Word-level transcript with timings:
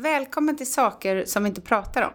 Välkommen 0.00 0.56
till 0.56 0.72
Saker 0.72 1.24
som 1.24 1.42
vi 1.42 1.48
inte 1.48 1.60
pratar 1.60 2.02
om. 2.02 2.10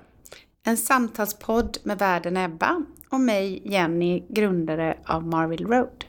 En 0.66 0.78
samtalspodd 0.78 1.78
med 1.84 2.00
världen 2.00 2.38
Ebba 2.38 2.82
och 3.10 3.20
mig, 3.20 3.62
Jenny, 3.66 4.24
grundare 4.30 4.98
av 5.06 5.28
Marville 5.28 5.66
Road. 5.66 6.06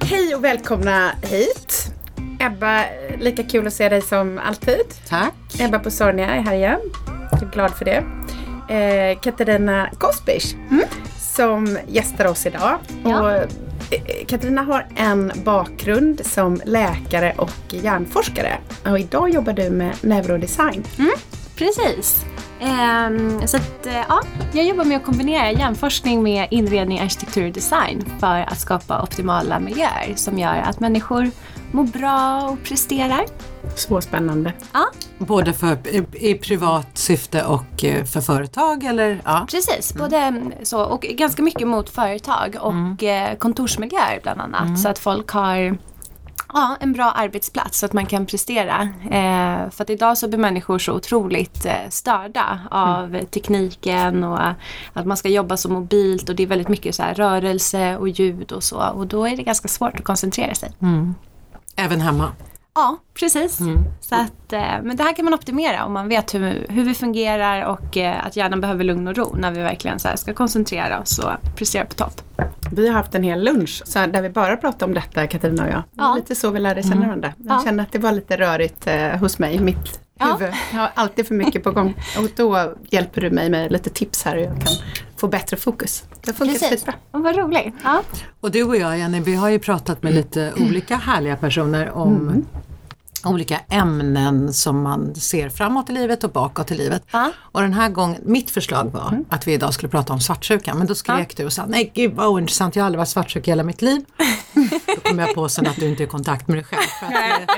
Hej 0.00 0.34
och 0.34 0.44
välkomna 0.44 1.10
hit. 1.22 1.92
Ebba, 2.40 2.84
lika 3.18 3.42
kul 3.42 3.66
att 3.66 3.74
se 3.74 3.88
dig 3.88 4.02
som 4.02 4.38
alltid. 4.38 4.80
Tack. 5.08 5.60
Ebba 5.60 5.78
på 5.78 5.90
Sornia 5.90 6.26
är 6.26 6.40
här 6.40 6.54
igen. 6.54 6.80
Jag 7.30 7.42
är 7.42 7.50
glad 7.50 7.70
för 7.70 7.84
det. 7.84 8.04
Eh, 8.74 9.20
Katarina 9.20 9.90
Kospisch 9.98 10.56
som 11.18 11.78
gästar 11.86 12.24
oss 12.24 12.46
idag. 12.46 12.78
Ja. 13.04 13.42
Och, 13.42 13.69
Eh, 13.90 14.26
Katarina 14.26 14.62
har 14.62 14.86
en 14.96 15.32
bakgrund 15.44 16.26
som 16.26 16.60
läkare 16.64 17.34
och 17.38 17.50
hjärnforskare. 17.70 18.58
Och 18.84 18.98
idag 18.98 19.30
jobbar 19.30 19.52
du 19.52 19.70
med 19.70 19.94
neurodesign. 20.02 20.84
Mm, 20.98 21.12
precis. 21.56 22.24
Ehm, 22.60 23.46
så 23.46 23.56
att, 23.56 23.86
eh, 23.86 24.04
ja, 24.08 24.20
jag 24.52 24.66
jobbar 24.66 24.84
med 24.84 24.96
att 24.96 25.04
kombinera 25.04 25.52
hjärnforskning 25.52 26.22
med 26.22 26.48
inredning, 26.50 27.00
arkitektur 27.00 27.46
och 27.46 27.52
design 27.52 28.04
för 28.20 28.40
att 28.40 28.60
skapa 28.60 29.02
optimala 29.02 29.60
miljöer 29.60 30.12
som 30.16 30.38
gör 30.38 30.56
att 30.56 30.80
människor 30.80 31.30
mår 31.72 31.84
bra 31.84 32.48
och 32.48 32.62
presterar. 32.62 33.24
Så 33.76 34.00
spännande. 34.00 34.52
Ja, 34.72 34.86
Både 35.18 35.52
för, 35.52 35.78
i, 35.88 36.04
i 36.12 36.34
privat 36.34 36.88
syfte 36.94 37.44
och 37.44 37.84
eh, 37.84 38.04
för 38.04 38.20
företag 38.20 38.84
eller? 38.84 39.22
Ja. 39.24 39.46
precis. 39.50 39.94
Både 39.94 40.16
mm, 40.16 40.52
så 40.62 40.82
och 40.82 41.00
ganska 41.00 41.42
mycket 41.42 41.68
mot 41.68 41.90
företag 41.90 42.56
och 42.60 43.02
eh, 43.02 43.36
kontorsmiljöer 43.36 44.20
bland 44.22 44.40
annat. 44.40 44.80
Så 44.80 44.88
att 44.88 44.98
folk 44.98 45.30
har 45.30 45.76
Ja, 46.52 46.76
en 46.80 46.92
bra 46.92 47.04
arbetsplats 47.10 47.78
så 47.78 47.86
att 47.86 47.92
man 47.92 48.06
kan 48.06 48.26
prestera. 48.26 48.82
Eh, 49.04 49.70
för 49.70 49.82
att 49.82 49.90
idag 49.90 50.18
så 50.18 50.28
blir 50.28 50.38
människor 50.38 50.78
så 50.78 50.92
otroligt 50.92 51.64
eh, 51.64 51.88
störda 51.90 52.60
av 52.70 53.24
tekniken 53.24 54.24
och 54.24 54.38
att 54.92 55.06
man 55.06 55.16
ska 55.16 55.28
jobba 55.28 55.56
så 55.56 55.68
mobilt 55.68 56.28
och 56.28 56.34
det 56.34 56.42
är 56.42 56.46
väldigt 56.46 56.68
mycket 56.68 56.94
så 56.94 57.02
här 57.02 57.14
rörelse 57.14 57.96
och 57.96 58.08
ljud 58.08 58.52
och 58.52 58.62
så. 58.64 58.76
Och 58.76 59.06
då 59.06 59.28
är 59.28 59.36
det 59.36 59.42
ganska 59.42 59.68
svårt 59.68 59.94
att 59.94 60.04
koncentrera 60.04 60.54
sig. 60.54 60.72
Även 61.76 62.00
hemma? 62.00 62.32
Ja, 62.74 62.96
precis. 63.14 63.58
Så 64.00 64.14
att, 64.14 64.52
eh, 64.52 64.60
men 64.82 64.96
det 64.96 65.02
här 65.02 65.12
kan 65.16 65.24
man 65.24 65.34
optimera 65.34 65.84
om 65.84 65.92
man 65.92 66.08
vet 66.08 66.34
hur, 66.34 66.66
hur 66.68 66.84
vi 66.84 66.94
fungerar 66.94 67.64
och 67.64 67.96
eh, 67.96 68.26
att 68.26 68.36
hjärnan 68.36 68.60
behöver 68.60 68.84
lugn 68.84 69.08
och 69.08 69.16
ro 69.16 69.34
när 69.38 69.50
vi 69.50 69.60
verkligen 69.62 69.98
så 69.98 70.08
här 70.08 70.16
ska 70.16 70.34
koncentrera 70.34 71.00
oss 71.00 71.18
och 71.18 71.56
prestera 71.56 71.84
på 71.84 71.94
topp. 71.94 72.20
Vi 72.72 72.86
har 72.88 72.94
haft 72.94 73.14
en 73.14 73.22
hel 73.22 73.44
lunch 73.44 73.82
så 73.86 73.98
där 74.06 74.22
vi 74.22 74.28
bara 74.30 74.56
pratade 74.56 74.84
om 74.84 74.94
detta, 74.94 75.26
Katarina 75.26 75.64
och 75.64 75.70
jag. 75.70 75.82
Ja. 75.94 76.14
Lite 76.14 76.34
så 76.34 76.50
vi 76.50 76.60
lärde 76.60 76.82
känna 76.82 77.06
varandra. 77.06 77.32
Jag 77.36 77.56
Ja. 77.58 77.62
kände 77.64 77.82
att 77.82 77.92
det 77.92 77.98
var 77.98 78.12
lite 78.12 78.36
rörigt 78.36 78.86
eh, 78.86 79.08
hos 79.08 79.38
mig, 79.38 79.54
i 79.54 79.60
mitt 79.60 80.00
Ja. 80.18 80.36
huvud. 80.38 80.54
Jag 80.72 80.78
har 80.80 80.90
alltid 80.94 81.26
för 81.26 81.34
mycket 81.34 81.64
på 81.64 81.70
gång. 81.72 81.94
Och 82.18 82.28
då 82.36 82.74
hjälper 82.90 83.20
du 83.20 83.30
mig 83.30 83.50
med 83.50 83.72
lite 83.72 83.90
tips 83.90 84.22
här 84.24 84.36
och 84.36 84.42
jag 84.42 84.52
kan 84.60 84.72
få 85.20 85.28
bättre 85.28 85.56
fokus. 85.56 86.04
Det 86.20 86.32
funkar 86.32 86.52
Precis. 86.54 86.70
skitbra. 86.70 86.94
Och 87.10 87.22
vad 87.22 87.36
roligt. 87.36 87.74
Ja. 87.84 88.02
Och 88.40 88.50
du 88.50 88.62
och 88.62 88.76
jag 88.76 88.98
Jenny, 88.98 89.20
vi 89.20 89.34
har 89.34 89.48
ju 89.48 89.58
pratat 89.58 90.02
med 90.02 90.14
lite 90.14 90.52
olika 90.56 90.96
härliga 90.96 91.36
personer 91.36 91.90
om 91.90 92.44
olika 93.24 93.60
ämnen 93.68 94.52
som 94.52 94.82
man 94.82 95.14
ser 95.14 95.48
framåt 95.48 95.90
i 95.90 95.92
livet 95.92 96.24
och 96.24 96.30
bakåt 96.30 96.70
i 96.70 96.74
livet. 96.74 97.02
Ja. 97.10 97.32
Och 97.38 97.60
den 97.60 97.72
här 97.72 97.88
gången, 97.88 98.20
mitt 98.24 98.50
förslag 98.50 98.84
var 98.92 99.24
att 99.30 99.46
vi 99.48 99.52
idag 99.52 99.74
skulle 99.74 99.90
prata 99.90 100.12
om 100.12 100.20
svartsjuka 100.20 100.74
men 100.74 100.86
då 100.86 100.94
skrek 100.94 101.36
du 101.36 101.44
och 101.44 101.52
sa 101.52 101.66
nej 101.66 101.90
gud 101.94 102.14
vad 102.14 102.26
ointressant, 102.26 102.76
jag 102.76 102.82
har 102.82 102.86
aldrig 102.86 102.98
varit 102.98 103.08
svartsjuk 103.08 103.48
i 103.48 103.50
hela 103.50 103.62
mitt 103.62 103.82
liv. 103.82 104.04
då 104.86 105.00
kom 105.08 105.18
jag 105.18 105.34
på 105.34 105.48
sen 105.48 105.66
att 105.66 105.76
du 105.76 105.88
inte 105.88 106.02
är 106.02 106.04
i 106.04 106.08
kontakt 106.08 106.48
med 106.48 106.56
dig 106.56 106.64
själv. 106.64 106.80
För 107.00 107.06
att, 107.06 107.12
eh, 107.12 107.56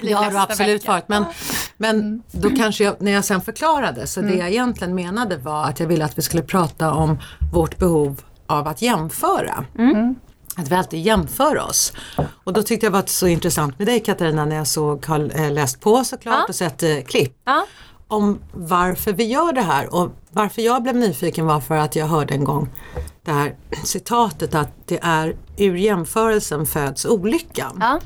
Det 0.00 0.12
har 0.12 0.30
du 0.30 0.38
absolut 0.38 0.86
varit. 0.86 1.08
Men, 1.08 1.24
men 1.76 2.22
då 2.32 2.50
kanske 2.50 2.84
jag, 2.84 2.94
när 3.00 3.12
jag 3.12 3.24
sen 3.24 3.40
förklarade, 3.40 4.06
så 4.06 4.20
det 4.20 4.34
jag 4.34 4.48
egentligen 4.48 4.94
menade 4.94 5.36
var 5.36 5.64
att 5.64 5.80
jag 5.80 5.86
ville 5.86 6.04
att 6.04 6.18
vi 6.18 6.22
skulle 6.22 6.42
prata 6.42 6.92
om 6.92 7.18
vårt 7.52 7.78
behov 7.78 8.20
av 8.46 8.68
att 8.68 8.82
jämföra. 8.82 9.64
Att 10.58 10.70
vi 10.70 10.74
alltid 10.74 11.00
jämför 11.00 11.58
oss. 11.58 11.92
Och 12.44 12.52
då 12.52 12.62
tyckte 12.62 12.86
jag 12.86 12.92
det 12.92 12.98
var 12.98 13.06
så 13.06 13.26
intressant 13.26 13.78
med 13.78 13.88
dig 13.88 14.00
Katarina 14.00 14.44
när 14.44 14.56
jag 14.56 14.66
såg, 14.66 15.06
har 15.06 15.40
eh, 15.40 15.52
läst 15.52 15.80
på 15.80 16.04
såklart 16.04 16.34
Ja. 16.38 16.44
och 16.48 16.54
sett 16.54 16.82
eh, 16.82 16.96
klipp 17.06 17.32
Ja. 17.44 17.66
om 18.08 18.38
varför 18.52 19.12
vi 19.12 19.24
gör 19.24 19.52
det 19.52 19.62
här. 19.62 19.94
Och 19.94 20.10
varför 20.30 20.62
jag 20.62 20.82
blev 20.82 20.96
nyfiken 20.96 21.46
var 21.46 21.60
för 21.60 21.76
att 21.76 21.96
jag 21.96 22.06
hörde 22.06 22.34
en 22.34 22.44
gång 22.44 22.68
det 23.24 23.32
här 23.32 23.54
citatet 23.84 24.54
att 24.54 24.70
det 24.86 24.98
är 25.02 25.36
ur 25.56 25.74
jämförelsen 25.76 26.66
föds 26.66 27.04
olyckan. 27.06 27.76
Ja. 27.80 28.00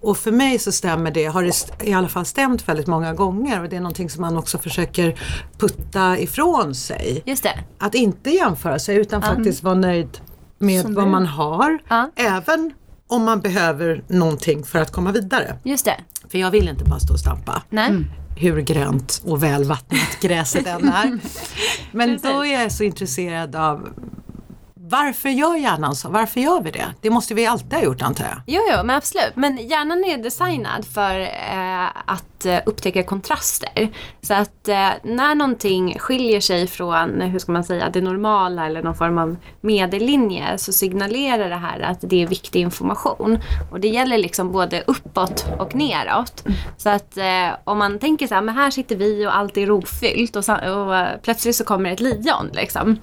Och 0.00 0.16
för 0.18 0.30
mig 0.32 0.58
så 0.58 0.72
stämmer 0.72 1.10
det, 1.10 1.24
har 1.26 1.42
det 1.42 1.86
i 1.88 1.92
alla 1.92 2.08
fall 2.08 2.24
stämt 2.24 2.68
väldigt 2.68 2.86
många 2.86 3.14
gånger 3.14 3.62
och 3.62 3.68
det 3.68 3.76
är 3.76 3.80
någonting 3.80 4.10
som 4.10 4.20
man 4.20 4.36
också 4.36 4.58
försöker 4.58 5.20
putta 5.58 6.18
ifrån 6.18 6.74
sig. 6.74 7.22
Just 7.26 7.42
det. 7.42 7.58
Att 7.78 7.94
inte 7.94 8.30
jämföra 8.30 8.78
sig 8.78 8.96
utan 8.96 9.22
faktiskt 9.22 9.62
vara 9.62 9.74
nöjd 9.74 10.20
med 10.64 10.84
vad 10.86 11.08
man 11.08 11.26
har. 11.26 11.78
Ja. 11.88 12.10
Även 12.16 12.72
om 13.06 13.24
man 13.24 13.40
behöver 13.40 14.04
någonting 14.08 14.64
för 14.64 14.78
att 14.78 14.92
komma 14.92 15.12
vidare. 15.12 15.58
Just 15.62 15.84
det. 15.84 15.96
För 16.28 16.38
jag 16.38 16.50
vill 16.50 16.68
inte 16.68 16.84
bara 16.84 17.00
stå 17.00 17.12
och 17.12 17.20
stampa 17.20 17.62
Nej. 17.70 17.90
hur 18.36 18.60
grönt 18.60 19.22
och 19.26 19.42
välvattnat 19.42 20.18
gräset 20.20 20.66
än 20.66 20.88
är. 20.88 21.18
Men 21.92 22.18
då 22.22 22.44
är 22.44 22.62
jag 22.62 22.72
så 22.72 22.84
intresserad 22.84 23.56
av 23.56 23.88
varför 24.90 25.28
gör 25.28 25.56
hjärnan 25.56 25.94
så? 25.94 26.08
Varför 26.08 26.40
gör 26.40 26.60
vi 26.60 26.70
det? 26.70 26.86
Det 27.00 27.10
måste 27.10 27.34
vi 27.34 27.46
alltid 27.46 27.72
ha 27.72 27.82
gjort 27.82 28.02
antar 28.02 28.24
jag. 28.24 28.36
Jo, 28.46 28.62
jo, 28.70 28.76
men 28.84 28.96
absolut. 28.96 29.32
Men 29.36 29.56
hjärnan 29.56 30.04
är 30.04 30.18
designad 30.18 30.84
för 30.84 31.20
eh, 31.20 31.86
att 32.06 32.46
eh, 32.46 32.58
upptäcka 32.66 33.02
kontraster. 33.02 33.90
Så 34.22 34.34
att 34.34 34.68
eh, 34.68 34.88
när 35.02 35.34
någonting 35.34 35.98
skiljer 35.98 36.40
sig 36.40 36.66
från, 36.66 37.20
hur 37.20 37.38
ska 37.38 37.52
man 37.52 37.64
säga, 37.64 37.90
det 37.90 38.00
normala 38.00 38.66
eller 38.66 38.82
någon 38.82 38.94
form 38.94 39.18
av 39.18 39.36
medellinje 39.60 40.58
så 40.58 40.72
signalerar 40.72 41.48
det 41.48 41.56
här 41.56 41.80
att 41.80 41.98
det 42.00 42.22
är 42.22 42.26
viktig 42.26 42.60
information. 42.60 43.38
Och 43.70 43.80
det 43.80 43.88
gäller 43.88 44.18
liksom 44.18 44.52
både 44.52 44.84
uppåt 44.86 45.46
och 45.58 45.74
neråt. 45.74 46.44
Så 46.76 46.88
att 46.88 47.16
eh, 47.16 47.48
om 47.64 47.78
man 47.78 47.98
tänker 47.98 48.26
så 48.26 48.34
här, 48.34 48.42
men 48.42 48.54
här 48.54 48.70
sitter 48.70 48.96
vi 48.96 49.26
och 49.26 49.36
allt 49.36 49.56
är 49.56 49.66
rofyllt 49.66 50.36
och, 50.36 50.48
och 50.48 50.96
eh, 50.96 51.08
plötsligt 51.22 51.56
så 51.56 51.64
kommer 51.64 51.92
ett 51.92 52.00
lejon 52.00 52.50
liksom. 52.52 52.98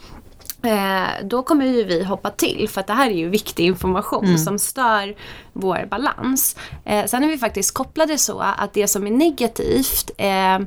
Eh, 0.64 1.26
då 1.26 1.44
kommer 1.44 1.66
ju 1.66 1.84
vi 1.84 2.04
hoppa 2.04 2.30
till 2.30 2.70
för 2.70 2.82
att 2.82 2.88
det 2.88 2.94
här 2.94 3.10
är 3.10 3.16
ju 3.16 3.30
viktig 3.30 3.66
information 3.66 4.40
som 4.40 4.60
stör 4.60 5.16
vår 5.54 5.88
balans. 5.90 6.56
Eh, 6.86 7.06
sen 7.06 7.24
är 7.24 7.28
vi 7.28 7.38
faktiskt 7.38 7.74
kopplade 7.74 8.18
så 8.18 8.40
att 8.40 8.74
det 8.74 8.88
som 8.88 9.08
är 9.08 9.12
negativt 9.12 10.12
eh, 10.18 10.60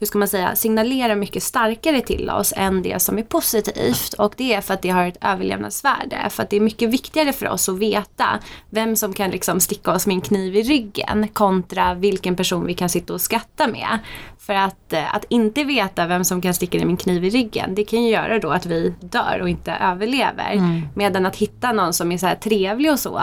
hur 0.00 0.06
ska 0.06 0.18
man 0.18 0.28
säga, 0.28 0.56
signalerar 0.56 1.16
mycket 1.16 1.42
starkare 1.42 2.00
till 2.00 2.30
oss 2.30 2.52
än 2.56 2.82
det 2.82 3.02
som 3.02 3.18
är 3.18 3.22
positivt. 3.22 4.14
Och 4.14 4.34
det 4.36 4.54
är 4.54 4.60
för 4.60 4.74
att 4.74 4.82
det 4.82 4.88
har 4.90 5.06
ett 5.06 5.18
överlevnadsvärde. 5.20 6.16
För 6.30 6.42
att 6.42 6.50
det 6.50 6.56
är 6.56 6.60
mycket 6.60 6.90
viktigare 6.90 7.32
för 7.32 7.48
oss 7.48 7.68
att 7.68 7.78
veta 7.78 8.38
vem 8.70 8.96
som 8.96 9.12
kan 9.12 9.30
liksom 9.30 9.60
sticka 9.60 9.92
oss 9.92 10.06
med 10.06 10.14
en 10.14 10.20
kniv 10.20 10.56
i 10.56 10.62
ryggen 10.62 11.28
kontra 11.28 11.94
vilken 11.94 12.36
person 12.36 12.66
vi 12.66 12.74
kan 12.74 12.88
sitta 12.88 13.12
och 13.12 13.20
skratta 13.20 13.68
med. 13.68 13.98
För 14.38 14.54
att, 14.54 14.92
eh, 14.92 15.14
att 15.14 15.24
inte 15.28 15.64
veta 15.64 16.06
vem 16.06 16.24
som 16.24 16.42
kan 16.42 16.54
sticka 16.54 16.78
dig 16.78 16.86
med 16.86 16.92
en 16.92 16.96
kniv 16.96 17.24
i 17.24 17.30
ryggen, 17.30 17.74
det 17.74 17.84
kan 17.84 18.02
ju 18.02 18.10
göra 18.10 18.38
då 18.38 18.50
att 18.50 18.66
vi 18.66 18.94
dör 19.00 19.38
och 19.42 19.48
inte 19.48 19.72
överlever. 19.72 20.54
Medan 20.94 21.26
att 21.26 21.36
hitta 21.36 21.72
någon 21.72 21.92
som 21.92 22.12
är 22.12 22.18
så 22.18 22.30
trevlig 22.42 22.92
och 22.92 22.98
så, 22.98 23.22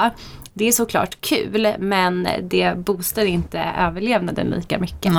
det 0.54 0.68
är 0.68 0.72
såklart 0.72 1.22
kul 1.22 1.74
men 1.80 2.28
det 2.42 2.78
boostar 2.78 3.26
inte 3.26 3.60
överlevnaden 3.60 4.48
lika 4.48 4.80
mycket. 4.80 5.14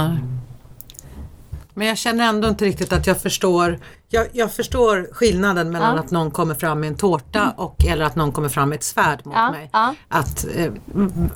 Men 1.78 1.86
jag 1.86 1.98
känner 1.98 2.24
ändå 2.28 2.48
inte 2.48 2.64
riktigt 2.64 2.92
att 2.92 3.06
jag 3.06 3.20
förstår 3.20 3.78
Jag, 4.08 4.26
jag 4.32 4.52
förstår 4.52 5.08
skillnaden 5.12 5.70
mellan 5.70 5.94
Ja. 5.96 6.00
att 6.00 6.10
någon 6.10 6.30
kommer 6.30 6.54
fram 6.54 6.80
med 6.80 6.88
en 6.88 6.94
tårta 6.96 7.54
och 7.56 7.84
eller 7.86 8.04
att 8.04 8.16
någon 8.16 8.32
kommer 8.32 8.48
fram 8.48 8.68
med 8.68 8.76
ett 8.76 8.82
svärd 8.84 9.26
mot 9.26 9.34
Ja, 9.34 9.50
mig. 9.50 9.70
ja. 9.72 9.94
Att, 10.08 10.46
eh, 10.56 10.72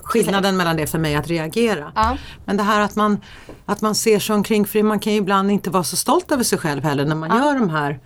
skillnaden 0.03 0.56
mellan 0.56 0.77
det 0.77 0.87
för 0.87 0.99
mig 0.99 1.15
att 1.17 1.29
reagera. 1.29 1.93
Men 2.44 2.56
det 2.56 2.62
här 2.62 2.81
att 2.81 2.97
man, 2.97 3.21
att 3.67 3.81
man 3.81 3.94
ser 3.94 4.19
sig 4.19 4.35
omkring, 4.35 4.67
för 4.67 4.83
man 4.83 4.99
kan 4.99 5.12
ju 5.12 5.19
ibland 5.19 5.50
inte 5.50 5.71
vara 5.71 5.85
så 5.85 5.97
stolt 5.97 6.33
över 6.33 6.44
sig 6.44 6.59
själv 6.59 6.83
heller 6.85 7.05
när 7.05 7.15
man 7.17 7.29
gör 7.43 7.55
de 7.59 7.71
här 7.71 8.00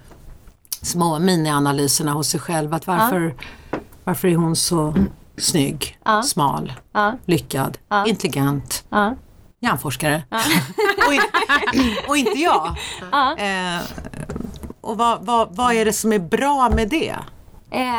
små 0.82 1.18
minianalyserna 1.18 2.12
hos 2.12 2.28
sig 2.28 2.40
själv. 2.40 2.74
Att 2.74 2.86
varför, 2.86 3.34
varför 4.04 4.28
är 4.28 4.36
hon 4.36 4.56
så 4.56 4.94
snygg, 5.38 5.98
Ja. 6.04 6.22
smal, 6.22 6.72
lyckad, 7.24 7.78
Ja. 8.90 9.14
Intelligent, 9.66 10.22
Ja. 10.30 10.38
hjärnforskare. 10.38 11.06
och, 11.06 11.14
in, 11.14 11.96
och 12.08 12.16
inte 12.16 12.38
jag. 12.38 12.76
Ja. 13.12 13.36
Eh, 13.38 13.80
och 14.80 14.98
vad, 14.98 15.24
vad, 15.26 15.56
vad 15.56 15.74
är 15.74 15.84
det 15.84 15.92
som 15.92 16.12
är 16.12 16.18
bra 16.18 16.70
med 16.70 16.88
det? 16.88 17.16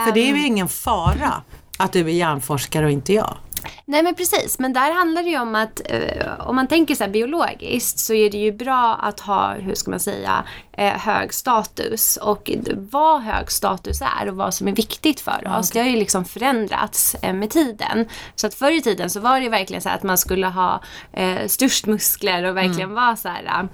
För 0.06 0.12
det 0.14 0.20
är 0.30 0.36
ju 0.36 0.46
ingen 0.46 0.68
fara 0.68 1.34
att 1.78 1.92
du 1.94 2.00
är 2.00 2.14
hjärnforskare 2.14 2.86
och 2.86 2.92
inte 2.92 3.14
jag. 3.14 3.38
Nej 3.86 4.04
men 4.04 4.16
precis, 4.16 4.60
men 4.60 4.74
där 4.74 4.94
handlar 4.94 5.24
det 5.24 5.30
ju 5.30 5.40
om 5.40 5.56
att 5.56 5.82
eh, 5.86 6.48
om 6.48 6.56
man 6.56 6.68
tänker 6.68 6.96
så 6.96 7.08
biologiskt 7.08 8.00
så 8.00 8.14
är 8.14 8.30
det 8.30 8.38
ju 8.38 8.52
bra 8.52 8.96
att 9.02 9.20
ha, 9.20 9.54
hur 9.54 9.76
ska 9.76 9.92
man 9.92 10.00
säga, 10.00 10.44
eh, 10.72 10.94
hög 10.94 11.34
status. 11.34 12.18
Och 12.18 12.52
vad 12.92 13.22
hög 13.22 13.52
status 13.52 14.02
är 14.02 14.30
och 14.30 14.36
vad 14.36 14.54
som 14.54 14.68
är 14.68 14.76
viktigt 14.76 15.20
för 15.20 15.42
ja, 15.44 15.60
oss, 15.60 15.72
det 15.72 15.80
har 15.80 15.88
ju 15.88 15.98
liksom 15.98 16.26
förändrats 16.26 17.16
eh, 17.22 17.34
med 17.34 17.50
tiden. 17.50 18.08
Så 18.36 18.48
att 18.48 18.54
förr 18.54 18.72
i 18.72 18.82
tiden 18.82 19.10
så 19.10 19.20
var 19.20 19.40
det 19.40 19.50
verkligen 19.50 19.82
så 19.82 19.90
att 19.90 20.04
man 20.04 20.18
skulle 20.18 20.48
ha 20.48 20.82
eh, 21.14 21.48
störst 21.48 21.86
muskler 21.86 22.44
och 22.44 22.58
verkligen 22.58 22.92
mm. 22.92 22.96
vara 22.96 23.16
så 23.16 23.30
här 23.30 23.68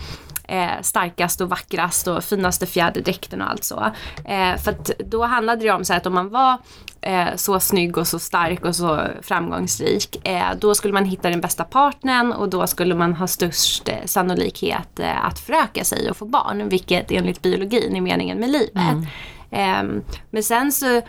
eh, 0.47 0.81
starkast 0.81 1.41
och 1.41 1.49
vackrast 1.49 2.07
och 2.07 2.23
finaste 2.23 2.65
fjäderdräkten 2.65 3.41
och 3.41 3.49
allt 3.49 3.63
så. 3.63 3.91
Eh, 4.25 4.57
för 4.57 4.71
att 4.71 4.91
då 4.99 5.23
handlade 5.23 5.63
det 5.63 5.71
om 5.71 5.85
så 5.85 5.93
att 5.93 6.05
om 6.05 6.13
man 6.13 6.29
var 6.29 6.57
eh, 7.01 7.35
så 7.35 7.59
snygg 7.59 7.97
och 7.97 8.07
så 8.07 8.19
stark 8.19 8.65
och 8.65 8.75
så 8.75 9.01
framgångsrik, 9.21 10.27
eh, 10.27 10.47
då 10.59 10.75
skulle 10.75 10.93
man 10.93 11.05
hitta 11.05 11.29
den 11.29 11.41
bästa 11.41 11.63
partnern 11.63 12.31
och 12.31 12.49
då 12.49 12.67
skulle 12.67 12.95
man 12.95 13.13
ha 13.13 13.27
störst 13.27 13.89
eh, 13.89 13.95
sannolikhet 14.05 14.99
att 15.23 15.39
föröka 15.39 15.83
sig 15.83 16.09
och 16.09 16.17
få 16.17 16.25
barn, 16.25 16.69
vilket 16.69 17.11
enligt 17.11 17.41
biologin 17.41 17.95
är 17.95 18.01
meningen 18.01 18.39
med 18.39 18.49
livet. 18.49 18.75
Mm. 18.75 19.05
Ehm, 19.51 20.03
men 20.31 20.43
sen 20.43 20.71
så 20.71 21.01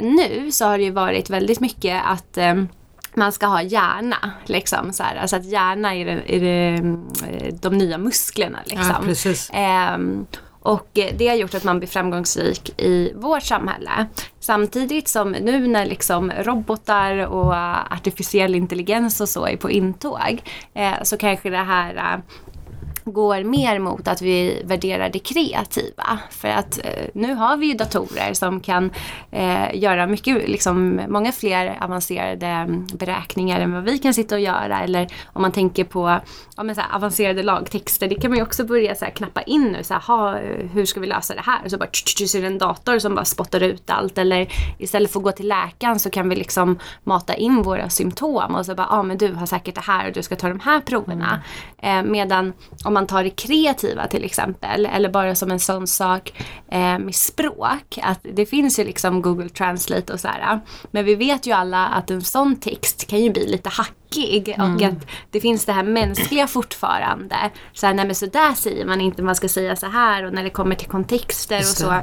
nu 0.00 0.52
så 0.52 0.64
har 0.64 0.78
det 0.78 0.84
ju 0.84 0.90
varit 0.90 1.30
väldigt 1.30 1.60
mycket 1.60 2.02
att 2.04 2.38
ehm, 2.38 2.68
man 3.16 3.32
ska 3.32 3.46
ha 3.46 3.62
hjärna. 3.62 4.32
Liksom, 4.44 4.92
så 4.92 5.02
här. 5.02 5.16
Alltså 5.16 5.36
att 5.36 5.44
hjärna 5.44 5.94
är, 5.94 6.04
det, 6.04 6.36
är 6.36 6.40
det, 6.40 6.74
eh, 7.30 7.54
de 7.54 7.78
nya 7.78 7.98
musklerna. 7.98 8.58
Liksom. 8.64 9.14
Ja, 9.52 9.58
ehm, 9.58 10.26
och 10.66 10.88
det 10.92 11.28
har 11.28 11.34
gjort 11.34 11.54
att 11.54 11.64
man 11.64 11.78
blir 11.78 11.88
framgångsrik 11.88 12.80
i 12.80 13.12
vårt 13.14 13.42
samhälle. 13.42 14.06
Samtidigt 14.40 15.08
som 15.08 15.32
nu 15.32 15.66
när 15.66 15.86
liksom 15.86 16.32
robotar 16.38 17.26
och 17.26 17.54
artificiell 17.92 18.54
intelligens 18.54 19.20
och 19.20 19.28
så 19.28 19.46
är 19.46 19.56
på 19.56 19.70
intåg 19.70 20.42
eh, 20.74 21.02
så 21.02 21.16
kanske 21.16 21.50
det 21.50 21.56
här 21.56 22.22
går 23.12 23.44
mer 23.44 23.78
mot 23.78 24.08
att 24.08 24.22
vi 24.22 24.62
värderar 24.64 25.08
det 25.08 25.18
kreativa. 25.18 26.18
För 26.30 26.48
att 26.48 26.78
eh, 26.78 27.06
nu 27.14 27.34
har 27.34 27.56
vi 27.56 27.66
ju 27.66 27.74
datorer 27.74 28.34
som 28.34 28.60
kan 28.60 28.90
eh, 29.30 29.74
göra 29.74 30.06
mycket, 30.06 30.48
liksom, 30.48 31.00
många 31.08 31.32
fler 31.32 31.78
avancerade 31.80 32.66
beräkningar 32.92 33.60
än 33.60 33.72
vad 33.72 33.84
vi 33.84 33.98
kan 33.98 34.14
sitta 34.14 34.34
och 34.34 34.40
göra. 34.40 34.80
Eller 34.80 35.08
om 35.32 35.42
man 35.42 35.52
tänker 35.52 35.84
på 35.84 36.20
ja, 36.56 36.62
men 36.62 36.74
så 36.74 36.80
här, 36.80 36.96
avancerade 36.96 37.42
lagtexter, 37.42 38.08
det 38.08 38.14
kan 38.14 38.30
man 38.30 38.38
ju 38.38 38.42
också 38.42 38.64
börja 38.64 38.94
så 38.94 39.04
här, 39.04 39.12
knappa 39.12 39.42
in 39.42 39.64
nu. 39.64 39.82
Så 39.82 39.94
här, 39.94 40.00
ha, 40.00 40.38
hur 40.72 40.84
ska 40.84 41.00
vi 41.00 41.06
lösa 41.06 41.34
det 41.34 41.40
här? 41.40 41.68
Så 41.68 41.78
bara 41.78 41.88
så 42.26 42.38
är 42.38 42.40
det 42.40 42.46
en 42.46 42.58
dator 42.58 42.98
som 42.98 43.14
bara 43.14 43.24
spottar 43.24 43.62
ut 43.62 43.90
allt. 43.90 44.18
Eller 44.18 44.52
istället 44.78 45.12
för 45.12 45.20
att 45.20 45.24
gå 45.24 45.32
till 45.32 45.48
läkaren 45.48 45.98
så 45.98 46.10
kan 46.10 46.28
vi 46.28 46.36
liksom 46.36 46.78
mata 47.04 47.34
in 47.34 47.62
våra 47.62 47.88
symptom 47.88 48.54
och 48.54 48.66
så 48.66 48.74
bara, 48.74 48.86
ja 48.90 48.98
ah, 48.98 49.02
men 49.02 49.18
du 49.18 49.32
har 49.32 49.46
säkert 49.46 49.74
det 49.74 49.80
här 49.80 50.06
och 50.06 50.12
du 50.12 50.22
ska 50.22 50.36
ta 50.36 50.48
de 50.48 50.60
här 50.60 50.80
proverna. 50.80 51.42
Mm. 51.78 52.06
Eh, 52.06 52.10
medan 52.10 52.52
om 52.84 52.95
man 52.96 53.06
tar 53.06 53.24
det 53.24 53.30
kreativa 53.30 54.06
till 54.06 54.24
exempel, 54.24 54.86
eller 54.86 55.08
bara 55.08 55.34
som 55.34 55.50
en 55.50 55.60
sån 55.60 55.86
sak 55.86 56.32
eh, 56.68 56.98
med 56.98 57.14
språk. 57.14 57.98
Att 58.02 58.20
det 58.22 58.46
finns 58.46 58.78
ju 58.78 58.84
liksom 58.84 59.22
Google 59.22 59.48
Translate 59.48 60.12
och 60.12 60.20
så 60.20 60.28
här. 60.28 60.60
Men 60.90 61.04
vi 61.04 61.14
vet 61.14 61.46
ju 61.46 61.52
alla 61.52 61.86
att 61.86 62.10
en 62.10 62.22
sån 62.22 62.56
text 62.56 63.06
kan 63.06 63.20
ju 63.20 63.30
bli 63.30 63.46
lite 63.48 63.68
hackig 63.68 64.48
mm. 64.48 64.74
och 64.74 64.82
att 64.82 65.06
det 65.30 65.40
finns 65.40 65.64
det 65.64 65.72
här 65.72 65.82
mänskliga 65.82 66.46
fortfarande. 66.46 67.36
Så 67.72 67.86
här, 67.86 67.94
nej 67.94 68.06
men 68.06 68.14
så 68.14 68.26
där 68.26 68.54
säger 68.54 68.86
man 68.86 69.00
inte, 69.00 69.22
man 69.22 69.34
ska 69.34 69.48
säga 69.48 69.76
så 69.76 69.86
här 69.86 70.24
och 70.24 70.32
när 70.32 70.44
det 70.44 70.50
kommer 70.50 70.74
till 70.74 70.88
kontexter 70.88 71.58
och 71.58 71.64
så 71.64 72.02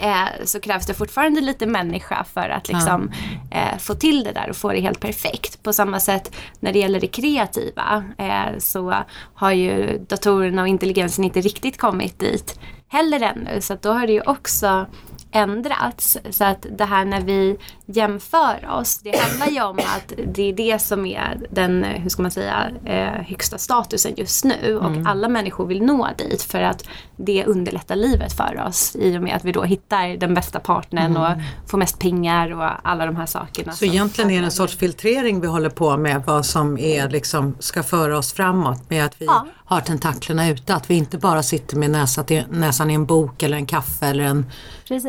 eh, 0.00 0.44
så 0.44 0.60
krävs 0.60 0.86
det 0.86 0.94
fortfarande 0.94 1.40
lite 1.40 1.66
människa 1.66 2.24
för 2.24 2.48
att 2.48 2.68
liksom, 2.68 3.10
eh, 3.50 3.78
få 3.78 3.94
till 3.94 4.24
det 4.24 4.32
där 4.32 4.50
och 4.50 4.56
få 4.56 4.72
det 4.72 4.80
helt 4.80 5.00
perfekt. 5.00 5.62
På 5.62 5.72
samma 5.72 6.00
sätt 6.00 6.36
när 6.60 6.72
det 6.72 6.78
gäller 6.78 7.00
det 7.00 7.06
kreativa 7.06 8.04
eh, 8.18 8.58
så 8.58 8.94
har 9.34 9.52
ju 9.52 9.98
datorerna 10.08 10.62
och 10.62 10.68
intelligensen 10.68 11.24
inte 11.24 11.40
riktigt 11.40 11.78
kommit 11.78 12.18
dit 12.18 12.58
heller 12.88 13.20
ännu. 13.20 13.60
Så 13.60 13.76
då 13.82 13.92
har 13.92 14.06
det 14.06 14.12
ju 14.12 14.20
också 14.20 14.86
ändrats. 15.32 16.18
Så 16.30 16.44
att 16.44 16.66
det 16.78 16.84
här 16.84 17.04
när 17.04 17.20
vi 17.20 17.56
jämför 17.86 18.68
oss, 18.70 18.98
det 18.98 19.18
handlar 19.18 19.46
ju 19.46 19.62
om 19.62 19.78
att 19.78 20.12
det 20.26 20.42
är 20.42 20.52
det 20.52 20.82
som 20.82 21.06
är 21.06 21.40
den, 21.50 21.84
hur 21.84 22.08
ska 22.08 22.22
man 22.22 22.30
säga, 22.30 22.70
eh, 22.84 23.26
högsta 23.26 23.58
statusen 23.58 24.12
just 24.16 24.44
nu. 24.44 24.76
Och 24.76 24.90
mm. 24.90 25.06
alla 25.06 25.28
människor 25.28 25.66
vill 25.66 25.82
nå 25.82 26.08
dit 26.18 26.42
för 26.42 26.62
att 26.62 26.84
det 27.16 27.44
underlättar 27.44 27.96
livet 27.96 28.32
för 28.32 28.64
oss 28.66 28.96
i 28.96 29.18
och 29.18 29.22
med 29.22 29.36
att 29.36 29.44
vi 29.44 29.52
då 29.52 29.62
hittar 29.62 30.16
den 30.16 30.34
bästa 30.34 30.60
partnern 30.60 31.16
mm. 31.16 31.22
och 31.22 31.42
får 31.70 31.78
mest 31.78 31.98
pengar 31.98 32.50
och 32.50 32.88
alla 32.88 33.06
de 33.06 33.16
här 33.16 33.26
sakerna. 33.26 33.72
Så 33.72 33.84
egentligen 33.84 34.30
är 34.30 34.40
det 34.40 34.44
en 34.44 34.50
sorts 34.50 34.76
filtrering 34.76 35.40
vi 35.40 35.46
håller 35.46 35.70
på 35.70 35.96
med 35.96 36.22
vad 36.26 36.46
som 36.46 36.78
är 36.78 37.08
liksom, 37.08 37.56
ska 37.58 37.82
föra 37.82 38.18
oss 38.18 38.32
framåt 38.32 38.90
med 38.90 39.04
att 39.04 39.20
vi 39.20 39.24
ja. 39.26 39.46
har 39.64 39.80
tentaklerna 39.80 40.48
ute. 40.48 40.74
Att 40.74 40.90
vi 40.90 40.94
inte 40.94 41.18
bara 41.18 41.42
sitter 41.42 41.76
med 41.76 41.90
näsan, 41.90 42.24
näsan 42.50 42.90
i 42.90 42.94
en 42.94 43.06
bok 43.06 43.42
eller 43.42 43.56
en 43.56 43.66
kaffe 43.66 44.06
eller, 44.06 44.24
en, 44.24 44.46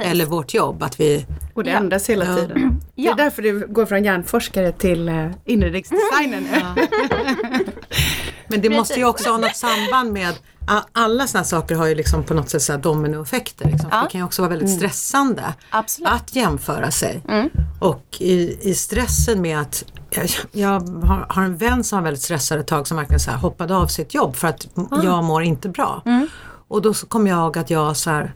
eller 0.04 0.25
vårt 0.25 0.54
jobb. 0.54 0.83
Att 0.83 1.00
vi, 1.00 1.25
och 1.54 1.63
det 1.63 1.71
ändras 1.71 2.10
hela 2.10 2.25
ja. 2.96 3.16
Det 3.16 3.22
är 3.22 3.26
därför 3.26 3.42
du 3.42 3.68
går 3.68 3.86
från 3.86 4.04
hjärnforskare 4.04 4.72
till 4.72 5.10
uh, 5.10 5.32
inredningsdesigner 5.46 6.42
nu. 6.42 6.88
Men 8.48 8.62
det 8.62 8.70
måste 8.70 9.00
ju 9.00 9.06
också 9.06 9.30
ha 9.30 9.38
något 9.38 9.56
samband 9.56 10.14
med 10.14 10.34
alla 10.92 11.28
sådana 11.28 11.46
saker 11.46 11.76
har 11.76 11.88
ju 11.88 11.96
liksom 11.96 12.24
på 12.24 12.34
något 12.34 12.50
sätt 12.50 12.62
så 12.62 12.78
dominoeffekter. 12.78 13.66
Liksom. 13.66 13.90
Ja. 13.92 14.04
Det 14.04 14.10
kan 14.10 14.22
ju 14.22 14.26
också 14.26 14.42
vara 14.42 14.50
väldigt 14.50 14.68
mm. 14.68 14.80
stressande 14.80 15.54
Absolut. 15.70 16.12
att 16.12 16.36
jämföra 16.36 16.92
sig. 16.92 17.22
Mm. 17.28 17.50
Och 17.80 18.06
i, 18.20 18.70
i 18.70 18.76
stressen 18.76 19.42
med 19.42 19.60
att 19.60 19.84
jag, 20.10 20.30
jag 20.52 20.80
har, 20.80 21.26
har, 21.30 21.44
en 21.44 21.58
vän 21.58 21.84
som 21.84 21.98
var 21.98 22.04
väldigt 22.04 22.24
stressad 22.24 22.60
ett 22.60 22.68
tag 22.68 22.88
som 22.88 22.98
verkligen 22.98 23.20
så 23.20 23.32
här 23.32 23.38
hoppade 23.38 23.76
av 23.76 23.88
sitt 23.88 24.14
jobb 24.14 24.36
för 24.36 24.48
att 24.48 24.78
mm. 24.78 25.06
jag 25.06 25.24
mår 25.24 25.44
inte 25.44 25.70
bra. 25.70 26.02
Mm. 26.06 26.28
Och 26.68 26.82
då 26.82 26.94
så 26.94 27.08
kom 27.08 27.28
jag 27.28 27.40
ihåg 27.40 27.58
att 27.58 27.70
jag 27.70 27.98
så 27.98 28.10
här, 28.10 28.34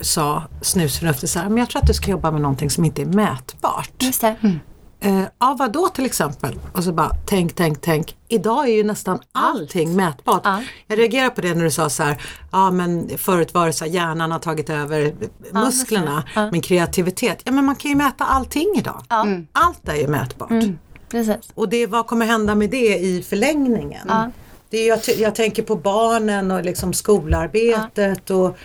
sa 0.00 0.42
snusförnuftigt 0.60 1.32
så 1.32 1.38
här, 1.38 1.48
men 1.48 1.58
jag 1.58 1.70
tror 1.70 1.82
att 1.82 1.86
du 1.88 1.94
ska 1.94 2.10
jobba 2.10 2.30
med 2.30 2.40
någonting 2.40 2.70
som 2.70 2.84
inte 2.84 3.02
är 3.02 3.06
mätbart. 3.06 3.92
Just 3.98 4.20
det. 4.20 4.36
Mm. 4.40 4.60
Eh, 5.04 5.24
ja, 5.38 5.56
vad 5.58 5.72
då 5.72 5.88
till 5.88 6.06
exempel? 6.06 6.58
Och 6.72 6.84
så 6.84 6.92
bara 6.92 7.10
tänk, 7.26 7.54
tänk, 7.54 7.80
tänk. 7.80 8.16
Idag 8.28 8.68
är 8.68 8.72
ju 8.72 8.84
nästan 8.84 9.20
allting 9.32 9.88
Allt. 9.88 9.96
mätbart. 9.96 10.40
Ja. 10.44 10.62
Jag 10.86 10.98
reagerar 10.98 11.30
på 11.30 11.40
det 11.40 11.54
när 11.54 11.64
du 11.64 11.70
sa 11.70 11.90
så 11.90 12.02
här, 12.02 12.22
ja 12.52 12.70
men 12.70 13.18
förut 13.18 13.54
var 13.54 13.66
det 13.66 13.72
så 13.72 13.84
här, 13.84 13.92
hjärnan 13.92 14.32
har 14.32 14.38
tagit 14.38 14.70
över 14.70 15.14
musklerna, 15.52 16.24
ja, 16.34 16.50
men 16.50 16.60
kreativitet. 16.60 17.42
Ja 17.44 17.52
men 17.52 17.64
man 17.64 17.76
kan 17.76 17.90
ju 17.90 17.96
mäta 17.96 18.24
allting 18.24 18.74
idag. 18.76 19.04
Ja. 19.08 19.22
Mm. 19.22 19.46
Allt 19.52 19.88
är 19.88 19.94
ju 19.96 20.08
mätbart. 20.08 20.50
Mm. 20.50 20.78
Precis. 21.08 21.36
Och 21.54 21.68
det, 21.68 21.86
vad 21.86 22.06
kommer 22.06 22.26
hända 22.26 22.54
med 22.54 22.70
det 22.70 22.98
i 22.98 23.22
förlängningen? 23.22 24.10
Det 24.70 24.78
är, 24.78 24.88
jag, 24.88 25.00
jag 25.18 25.34
tänker 25.34 25.62
på 25.62 25.76
barnen 25.76 26.50
och 26.50 26.64
liksom 26.64 26.92
skolarbetet 26.92 28.30
och 28.30 28.56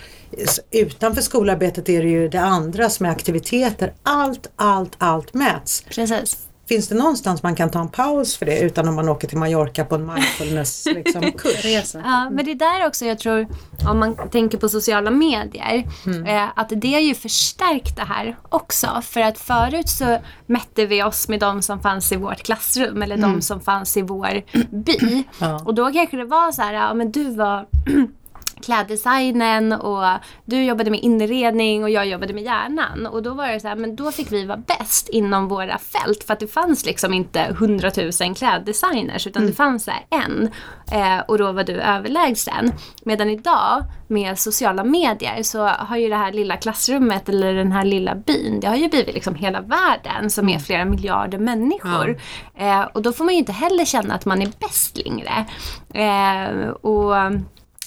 utanför 0.71 1.21
skolarbetet 1.21 1.89
är 1.89 2.03
det 2.03 2.09
ju 2.09 2.29
det 2.29 2.41
andra 2.41 2.89
som 2.89 3.05
är 3.05 3.09
aktiviteter. 3.09 3.93
Allt, 4.03 4.51
allt, 4.55 4.95
allt 4.97 5.33
mäts. 5.33 5.83
Precis. 5.89 6.49
Finns 6.69 6.87
det 6.87 6.95
någonstans 6.95 7.43
man 7.43 7.55
kan 7.55 7.69
ta 7.71 7.79
en 7.79 7.89
paus 7.89 8.37
för 8.37 8.45
det 8.45 8.59
utan 8.59 8.87
om 8.87 8.95
man 8.95 9.09
åker 9.09 9.27
till 9.27 9.37
Mallorca 9.37 9.85
på 9.85 9.95
en 9.95 10.05
mindfulness-kurs? 10.05 11.63
Liksom, 11.63 12.01
ja, 12.05 12.29
men 12.29 12.45
det 12.45 12.51
är 12.51 12.55
där 12.55 12.87
också 12.87 13.05
jag 13.05 13.19
tror, 13.19 13.47
om 13.89 13.99
man 13.99 14.29
tänker 14.29 14.57
på 14.57 14.69
sociala 14.69 15.11
medier, 15.11 15.87
mm. 16.05 16.25
eh, 16.25 16.49
att 16.55 16.69
det 16.69 16.93
har 16.93 16.99
ju 16.99 17.15
förstärkt 17.15 17.95
det 17.95 18.03
här 18.03 18.37
också. 18.49 19.01
För 19.03 19.21
att 19.21 19.37
förut 19.37 19.89
så 19.89 20.17
mätte 20.45 20.85
vi 20.85 21.03
oss 21.03 21.27
med 21.27 21.39
de 21.39 21.61
som 21.61 21.79
fanns 21.79 22.11
i 22.11 22.15
vårt 22.15 22.43
klassrum 22.43 23.01
eller 23.01 23.17
mm. 23.17 23.31
de 23.31 23.41
som 23.41 23.61
fanns 23.61 23.97
i 23.97 24.01
vår 24.01 24.41
by. 24.85 25.23
Ja. 25.39 25.61
Och 25.65 25.73
då 25.73 25.91
kanske 25.91 26.17
det 26.17 26.25
var 26.25 26.51
så 26.51 26.61
här, 26.61 26.73
ja 26.73 26.93
men 26.93 27.11
du 27.11 27.31
var 27.35 27.67
kläddesignen 28.61 29.71
och 29.71 30.03
du 30.45 30.63
jobbade 30.63 30.91
med 30.91 30.99
inredning 30.99 31.83
och 31.83 31.89
jag 31.89 32.07
jobbade 32.07 32.33
med 32.33 32.43
hjärnan. 32.43 33.05
Och 33.05 33.23
då 33.23 33.33
var 33.33 33.47
det 33.47 33.59
så 33.59 33.67
här, 33.67 33.75
men 33.75 33.95
då 33.95 34.11
fick 34.11 34.31
vi 34.31 34.45
vara 34.45 34.57
bäst 34.57 35.09
inom 35.09 35.47
våra 35.47 35.77
fält 35.77 36.23
för 36.23 36.33
att 36.33 36.39
det 36.39 36.47
fanns 36.47 36.85
liksom 36.85 37.13
inte 37.13 37.55
hundratusen 37.59 38.33
kläddesigners 38.33 39.27
utan 39.27 39.41
mm. 39.41 39.51
det 39.51 39.55
fanns 39.55 39.83
så 39.83 39.91
en. 40.09 40.49
Eh, 40.91 41.19
och 41.27 41.37
då 41.37 41.51
var 41.51 41.63
du 41.63 41.73
överlägsen. 41.73 42.71
Medan 43.03 43.29
idag 43.29 43.83
med 44.07 44.39
sociala 44.39 44.83
medier 44.83 45.43
så 45.43 45.67
har 45.67 45.97
ju 45.97 46.09
det 46.09 46.15
här 46.15 46.31
lilla 46.31 46.57
klassrummet 46.57 47.29
eller 47.29 47.53
den 47.53 47.71
här 47.71 47.85
lilla 47.85 48.15
byn, 48.15 48.59
det 48.59 48.67
har 48.67 48.75
ju 48.75 48.89
blivit 48.89 49.13
liksom 49.13 49.35
hela 49.35 49.61
världen 49.61 50.29
som 50.29 50.45
är 50.49 50.53
mm. 50.53 50.63
flera 50.63 50.85
miljarder 50.85 51.37
människor. 51.37 52.19
Ja. 52.55 52.81
Eh, 52.81 52.81
och 52.81 53.01
då 53.01 53.13
får 53.13 53.25
man 53.25 53.33
ju 53.33 53.39
inte 53.39 53.51
heller 53.51 53.85
känna 53.85 54.13
att 54.13 54.25
man 54.25 54.41
är 54.41 54.51
bäst 54.59 54.97
längre. 54.97 55.45
Eh, 55.93 56.69
och 56.69 57.15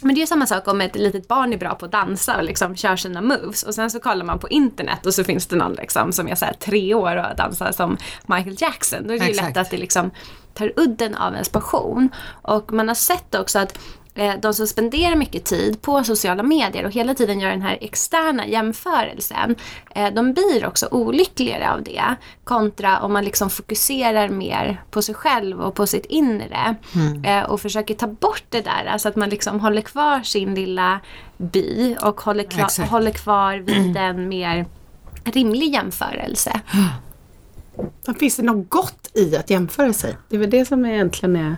men 0.02 0.14
det 0.14 0.22
är 0.22 0.26
samma 0.26 0.46
sak 0.46 0.68
om 0.68 0.80
ett 0.80 0.96
litet 0.96 1.28
barn 1.28 1.52
är 1.52 1.56
bra 1.56 1.74
på 1.74 1.84
att 1.84 1.92
dansa 1.92 2.36
och 2.36 2.44
liksom 2.44 2.76
kör 2.76 2.96
sina 2.96 3.20
moves 3.20 3.62
och 3.62 3.74
sen 3.74 3.90
så 3.90 4.00
kollar 4.00 4.24
man 4.24 4.38
på 4.38 4.48
internet 4.48 5.06
och 5.06 5.14
så 5.14 5.24
finns 5.24 5.46
det 5.46 5.56
någon 5.56 5.72
liksom 5.72 6.12
som 6.12 6.28
är 6.28 6.34
så 6.34 6.46
tre 6.58 6.94
år 6.94 7.16
och 7.16 7.36
dansar 7.36 7.72
som 7.72 7.96
Michael 8.26 8.56
Jackson. 8.58 9.06
Då 9.06 9.14
är 9.14 9.18
det 9.18 9.28
ju 9.28 9.34
lätt 9.34 9.56
att 9.56 9.70
det 9.70 9.76
liksom 9.76 10.10
tar 10.54 10.72
udden 10.76 11.14
av 11.14 11.32
ens 11.32 11.48
passion. 11.48 12.08
Och 12.42 12.72
man 12.72 12.88
har 12.88 12.94
sett 12.94 13.34
också 13.34 13.58
att 13.58 13.78
de 14.14 14.54
som 14.54 14.66
spenderar 14.66 15.14
mycket 15.14 15.44
tid 15.44 15.82
på 15.82 16.04
sociala 16.04 16.42
medier 16.42 16.84
och 16.84 16.92
hela 16.92 17.14
tiden 17.14 17.40
gör 17.40 17.50
den 17.50 17.62
här 17.62 17.78
externa 17.80 18.46
jämförelsen, 18.46 19.56
eh, 19.94 20.14
de 20.14 20.32
blir 20.32 20.66
också 20.66 20.88
olyckligare 20.90 21.72
av 21.72 21.82
det. 21.82 22.02
Kontra 22.44 23.00
om 23.00 23.12
man 23.12 23.24
liksom 23.24 23.50
fokuserar 23.50 24.28
mer 24.28 24.82
på 24.90 25.02
sig 25.02 25.14
själv 25.14 25.60
och 25.60 25.74
på 25.74 25.86
sitt 25.86 26.06
inre. 26.06 26.74
Mm. 26.94 27.24
Eh, 27.24 27.50
och 27.50 27.60
försöker 27.60 27.94
ta 27.94 28.06
bort 28.06 28.44
det 28.48 28.60
där, 28.60 28.84
alltså 28.86 29.08
att 29.08 29.16
man 29.16 29.28
liksom 29.28 29.60
håller 29.60 29.82
kvar 29.82 30.22
sin 30.22 30.54
lilla 30.54 31.00
by 31.36 31.96
och 32.02 32.20
håller, 32.20 32.44
klar, 32.44 32.86
håller 32.86 33.10
kvar 33.10 33.56
vid 33.56 33.96
en 33.96 34.28
mer 34.28 34.66
rimlig 35.24 35.72
jämförelse. 35.72 36.60
Finns 38.18 38.36
det 38.36 38.42
något 38.42 38.68
gott 38.68 39.10
i 39.14 39.36
att 39.36 39.50
jämföra 39.50 39.92
sig? 39.92 40.16
Det 40.28 40.36
är 40.36 40.40
väl 40.40 40.50
det 40.50 40.64
som 40.64 40.86
egentligen 40.86 41.36
är 41.36 41.56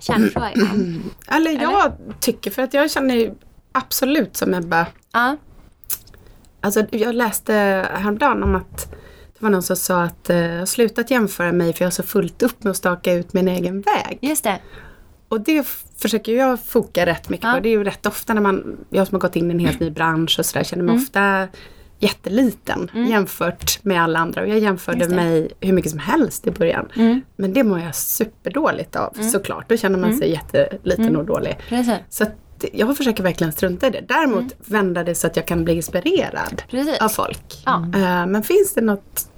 kärnfrågan. 0.00 1.02
Eller 1.26 1.50
jag 1.50 1.62
Eller? 1.62 1.92
tycker, 2.20 2.50
för 2.50 2.62
att 2.62 2.74
jag 2.74 2.90
känner 2.90 3.14
ju 3.14 3.34
absolut 3.72 4.36
som 4.36 4.54
Ebba. 4.54 4.86
Ja. 5.12 5.36
Alltså 6.60 6.86
jag 6.90 7.14
läste 7.14 7.52
häromdagen 7.94 8.42
om 8.42 8.54
att 8.54 8.92
det 9.40 9.44
var 9.44 9.50
någon 9.50 9.62
som 9.62 9.76
sa 9.76 10.02
att 10.02 10.30
uh, 10.30 10.36
jag 10.36 10.58
har 10.58 10.66
slutat 10.66 11.10
jämföra 11.10 11.52
mig 11.52 11.72
för 11.72 11.84
jag 11.84 11.86
har 11.86 11.92
så 11.92 12.02
fullt 12.02 12.42
upp 12.42 12.64
med 12.64 12.70
att 12.70 12.76
staka 12.76 13.12
ut 13.12 13.32
min 13.32 13.48
egen 13.48 13.80
väg. 13.80 14.18
Just 14.20 14.44
det. 14.44 14.58
Och 15.28 15.40
det 15.40 15.66
försöker 15.98 16.32
jag 16.32 16.60
foka 16.60 17.06
rätt 17.06 17.28
mycket 17.28 17.46
ja. 17.46 17.54
på. 17.54 17.60
Det 17.60 17.68
är 17.68 17.70
ju 17.70 17.84
rätt 17.84 18.06
ofta 18.06 18.34
när 18.34 18.40
man, 18.40 18.76
jag 18.90 19.06
som 19.06 19.14
har 19.14 19.20
gått 19.20 19.36
in 19.36 19.50
i 19.50 19.54
en 19.54 19.60
helt 19.60 19.80
ny 19.80 19.90
bransch 19.90 20.38
och 20.38 20.46
sådär 20.46 20.64
känner 20.64 20.84
mig 20.84 20.92
mm. 20.92 21.02
ofta 21.02 21.48
jätteliten 22.00 22.90
mm. 22.94 23.10
jämfört 23.10 23.84
med 23.84 24.02
alla 24.02 24.18
andra. 24.18 24.42
Och 24.42 24.48
jag 24.48 24.58
jämförde 24.58 25.08
mig 25.08 25.50
hur 25.60 25.72
mycket 25.72 25.90
som 25.90 26.00
helst 26.00 26.46
i 26.46 26.50
början. 26.50 26.88
Mm. 26.96 27.20
Men 27.36 27.52
det 27.52 27.64
mår 27.64 27.80
jag 27.80 27.94
superdåligt 27.94 28.96
av 28.96 29.14
mm. 29.14 29.30
såklart. 29.30 29.68
Då 29.68 29.76
känner 29.76 29.98
man 29.98 30.08
mm. 30.08 30.18
sig 30.18 30.30
jätteliten 30.30 31.04
mm. 31.04 31.16
och 31.16 31.24
dålig. 31.24 31.58
Precis. 31.68 31.94
Så 32.08 32.26
jag 32.72 32.96
försöker 32.96 33.22
verkligen 33.22 33.52
strunta 33.52 33.86
i 33.86 33.90
det. 33.90 34.04
Däremot 34.08 34.40
mm. 34.40 34.52
vända 34.64 35.04
det 35.04 35.14
så 35.14 35.26
att 35.26 35.36
jag 35.36 35.46
kan 35.46 35.64
bli 35.64 35.74
inspirerad 35.74 36.62
Precis. 36.70 37.00
av 37.00 37.08
folk. 37.08 37.62
Ja. 37.66 37.84
Uh, 37.94 38.26
men 38.26 38.42
finns 38.42 38.74
det 38.74 38.80
något 38.80 39.30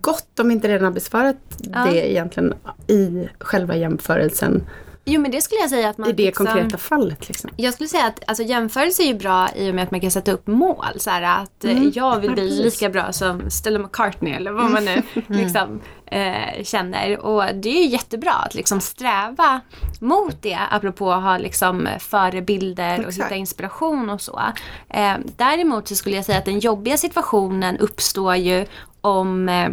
gott, 0.00 0.40
om 0.40 0.50
inte 0.50 0.68
redan 0.68 0.84
har 0.84 0.92
besvarat 0.92 1.36
ja. 1.58 1.84
det 1.84 2.10
egentligen, 2.10 2.54
i 2.86 3.28
själva 3.38 3.76
jämförelsen 3.76 4.62
Jo 5.04 5.20
men 5.20 5.30
det 5.30 5.40
skulle 5.40 5.60
jag 5.60 5.70
säga 5.70 5.88
att 5.88 5.98
man... 5.98 6.10
I 6.10 6.12
det 6.12 6.24
liksom, 6.24 6.46
konkreta 6.46 6.78
fallet 6.78 7.28
liksom. 7.28 7.50
Jag 7.56 7.74
skulle 7.74 7.88
säga 7.88 8.04
att 8.06 8.22
alltså, 8.26 8.42
jämförelse 8.42 9.02
är 9.02 9.06
ju 9.06 9.14
bra 9.14 9.48
i 9.56 9.70
och 9.70 9.74
med 9.74 9.84
att 9.84 9.90
man 9.90 10.00
kan 10.00 10.10
sätta 10.10 10.32
upp 10.32 10.46
mål. 10.46 10.84
Så 10.96 11.10
här, 11.10 11.42
att 11.42 11.64
eh, 11.64 11.70
mm. 11.70 11.92
jag 11.94 12.20
vill 12.20 12.30
bli 12.30 12.62
lika 12.62 12.88
bra 12.88 13.12
som 13.12 13.50
Stella 13.50 13.78
McCartney 13.78 14.32
eller 14.32 14.52
vad 14.52 14.70
man 14.70 14.84
nu 14.84 14.92
mm. 15.14 15.24
liksom, 15.26 15.80
eh, 16.06 16.64
känner. 16.64 17.18
Och 17.18 17.44
det 17.54 17.68
är 17.68 17.82
ju 17.82 17.88
jättebra 17.88 18.32
att 18.32 18.54
liksom 18.54 18.80
sträva 18.80 19.60
mot 20.00 20.42
det 20.42 20.58
apropå 20.70 21.12
att 21.12 21.22
ha 21.22 21.38
liksom 21.38 21.88
förebilder 22.00 23.06
och 23.06 23.12
hitta 23.12 23.34
inspiration 23.34 24.10
och 24.10 24.20
så. 24.20 24.40
Eh, 24.88 25.14
däremot 25.36 25.88
så 25.88 25.94
skulle 25.94 26.16
jag 26.16 26.24
säga 26.24 26.38
att 26.38 26.44
den 26.44 26.58
jobbiga 26.58 26.96
situationen 26.96 27.78
uppstår 27.78 28.36
ju 28.36 28.66
om 29.00 29.48
eh, 29.48 29.68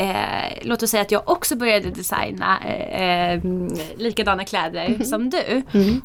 Eh, 0.00 0.58
låt 0.62 0.82
oss 0.82 0.90
säga 0.90 1.02
att 1.02 1.10
jag 1.10 1.28
också 1.28 1.56
började 1.56 1.90
designa 1.90 2.58
eh, 2.64 3.32
eh 3.32 3.40
likadana 3.96 4.44
kläder 4.44 4.86
mm. 4.86 5.04
som 5.04 5.30
du. 5.30 5.62
Mm. 5.72 6.00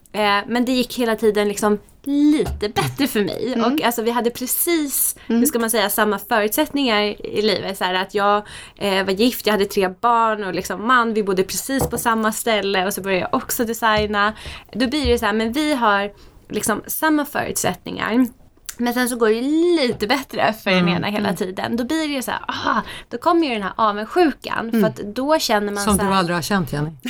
Men 0.48 0.66
det 0.66 0.72
gick 0.72 1.00
hela 1.00 1.16
tiden 1.16 1.48
liksom 1.48 1.80
lite 2.04 2.70
bättre 2.70 3.08
för 3.08 3.24
mig. 3.24 3.54
Mm. 3.54 3.74
Och 3.74 3.82
alltså 3.82 4.02
vi 4.02 4.12
hade 4.12 4.30
precis, 4.30 5.16
mm. 5.28 5.40
hur 5.40 5.46
ska 5.46 5.60
man 5.60 5.70
säga, 5.70 5.90
samma 5.90 6.20
förutsättningar 6.20 7.02
i 7.25 7.42
livet. 7.42 7.78
Så 7.78 7.84
här, 7.84 7.94
att 7.94 8.14
jag 8.14 8.48
eh, 8.78 9.06
var 9.06 9.12
gift, 9.12 9.46
jag 9.46 9.54
hade 9.54 9.66
tre 9.66 9.90
barn 9.90 10.44
och 10.44 10.54
liksom 10.54 10.88
man, 10.88 11.14
vi 11.14 11.24
bodde 11.24 11.44
precis 11.44 11.88
på 11.88 11.98
samma 11.98 12.32
ställe 12.32 12.86
och 12.86 12.94
så 12.94 13.02
började 13.02 13.22
jag 13.22 13.34
också 13.34 13.66
designa. 13.66 14.34
Då 14.72 14.88
blir 14.88 15.06
det 15.06 15.20
så 15.20 15.25
här, 15.25 15.34
men 15.34 15.52
vi 15.52 15.74
har 15.74 16.12
liksom 16.50 16.84
samma 16.88 17.25
förutsättningar. 17.25 18.28
Men 18.77 18.94
sen 18.94 19.10
så 19.10 19.15
går 19.15 19.29
det 19.29 19.41
lite 19.82 20.08
bättre 20.08 20.53
för 20.63 20.70
den 20.70 20.79
mm, 20.79 20.96
ena 20.96 21.08
hela 21.08 21.29
mm. 21.29 21.36
tiden. 21.36 21.75
Då 21.77 21.84
blir 21.84 22.08
det 22.08 22.13
ju 22.13 22.22
så 22.22 22.32
här, 22.32 22.41
aha, 22.48 22.82
då 23.10 23.17
kommer 23.17 23.48
ju 23.48 23.53
den 23.53 23.63
här 23.63 23.74
avundsjukan. 23.75 24.70
Mm. 24.70 24.82
För 24.82 24.88
att 24.88 25.15
då 25.15 25.39
känner 25.39 25.74
man 25.74 25.84
Som 25.84 25.98
så 25.98 26.03
här, 26.03 26.10
du 26.10 26.15
aldrig 26.15 26.38
har 26.38 26.41
känt 26.41 26.74
Jenny. 26.74 26.91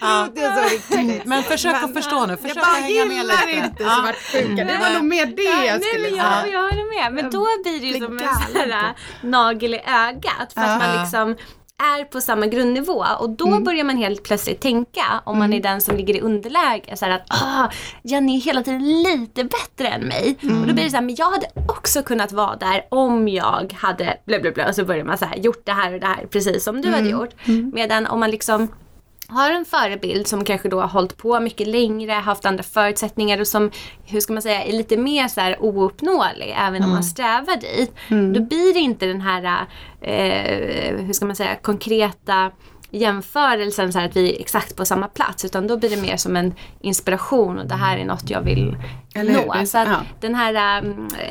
ja. 0.00 0.28
Det 0.34 0.40
är 0.40 0.56
så 0.56 0.74
riktigt. 0.74 1.24
Men 1.24 1.42
försök 1.42 1.82
att 1.82 1.94
förstå 1.94 2.26
nu, 2.26 2.36
försök 2.36 2.56
att 2.56 2.66
hänga 2.66 3.04
med 3.04 3.26
lite. 3.26 3.50
Jag 3.50 3.62
bara 3.62 3.66
inte 3.66 3.84
svartsjuka, 3.84 4.64
det 4.64 4.78
var 4.78 4.94
nog 4.94 5.04
mer 5.04 5.26
det 5.26 5.66
jag 5.66 5.82
skulle 5.82 6.02
nej, 6.02 6.10
men 6.10 6.18
jag, 6.18 6.48
jag 6.52 6.62
håller 6.62 7.02
med. 7.02 7.12
Men 7.12 7.30
då 7.30 7.46
blir 7.62 7.80
det 7.80 7.86
ju 7.86 8.00
som 8.00 8.18
en 8.18 8.18
sån 8.18 8.70
här 8.70 8.94
nagel 9.20 9.74
i 9.74 9.80
ögat. 9.86 10.52
För 10.54 10.60
att 10.60 10.78
man 10.78 11.00
liksom 11.00 11.36
är 11.78 12.04
på 12.04 12.20
samma 12.20 12.46
grundnivå 12.46 13.04
och 13.20 13.30
då 13.30 13.46
mm. 13.46 13.64
börjar 13.64 13.84
man 13.84 13.96
helt 13.96 14.22
plötsligt 14.22 14.60
tänka 14.60 15.22
om 15.24 15.36
mm. 15.36 15.38
man 15.38 15.58
är 15.58 15.62
den 15.62 15.80
som 15.80 15.96
ligger 15.96 16.16
i 16.16 16.20
underläge 16.20 16.96
så 16.96 17.06
att 17.06 17.26
ah, 17.28 17.70
Jenny 18.02 18.36
är 18.36 18.40
hela 18.40 18.62
tiden 18.62 19.02
lite 19.02 19.44
bättre 19.44 19.88
än 19.88 20.00
mig. 20.00 20.36
Mm. 20.42 20.60
Och 20.60 20.66
då 20.66 20.74
blir 20.74 20.84
det 20.84 20.90
så 20.90 20.96
här, 20.96 21.04
men 21.04 21.14
jag 21.14 21.30
hade 21.30 21.46
också 21.68 22.02
kunnat 22.02 22.32
vara 22.32 22.56
där 22.56 22.86
om 22.88 23.28
jag 23.28 23.72
hade 23.72 24.16
bla 24.24 24.38
bla 24.40 24.50
bla 24.50 24.68
och 24.68 24.74
så 24.74 24.84
börjar 24.84 25.04
man 25.04 25.18
så 25.18 25.24
här, 25.24 25.36
gjort 25.36 25.62
det 25.64 25.72
här 25.72 25.94
och 25.94 26.00
det 26.00 26.06
här 26.06 26.26
precis 26.30 26.64
som 26.64 26.80
du 26.80 26.88
hade 26.88 27.00
mm. 27.00 27.12
gjort. 27.12 27.34
Mm. 27.44 27.70
Medan 27.74 28.06
om 28.06 28.20
man 28.20 28.30
liksom 28.30 28.68
har 29.28 29.50
en 29.50 29.64
förebild 29.64 30.26
som 30.26 30.44
kanske 30.44 30.68
då 30.68 30.80
har 30.80 30.88
hållit 30.88 31.16
på 31.16 31.40
mycket 31.40 31.68
längre, 31.68 32.12
haft 32.12 32.44
andra 32.44 32.62
förutsättningar 32.62 33.40
och 33.40 33.46
som, 33.46 33.70
hur 34.04 34.20
ska 34.20 34.32
man 34.32 34.42
säga, 34.42 34.64
är 34.64 34.72
lite 34.72 34.96
mer 34.96 35.28
så 35.28 35.40
här 35.40 35.56
ouppnåelig 35.62 36.54
även 36.58 36.76
mm. 36.76 36.84
om 36.84 36.90
man 36.90 37.04
strävar 37.04 37.60
dit. 37.60 37.94
Mm. 38.08 38.32
Då 38.32 38.40
blir 38.40 38.74
det 38.74 38.80
inte 38.80 39.06
den 39.06 39.20
här, 39.20 39.66
eh, 40.00 40.96
hur 40.96 41.12
ska 41.12 41.26
man 41.26 41.36
säga, 41.36 41.56
konkreta 41.56 42.50
jämförelsen 42.90 43.92
så 43.92 44.00
att 44.00 44.16
vi 44.16 44.36
är 44.36 44.40
exakt 44.40 44.76
på 44.76 44.84
samma 44.84 45.08
plats 45.08 45.44
utan 45.44 45.66
då 45.66 45.76
blir 45.76 45.90
det 45.90 46.02
mer 46.02 46.16
som 46.16 46.36
en 46.36 46.54
inspiration 46.80 47.58
och 47.58 47.66
det 47.66 47.74
här 47.74 47.98
är 47.98 48.04
något 48.04 48.30
jag 48.30 48.40
vill 48.40 48.76
Eller 49.14 49.32
nå. 49.32 49.52
Hur? 49.52 49.64
Så 49.64 49.78
att 49.78 49.88
ja. 49.88 50.00
den 50.20 50.34
här 50.34 50.84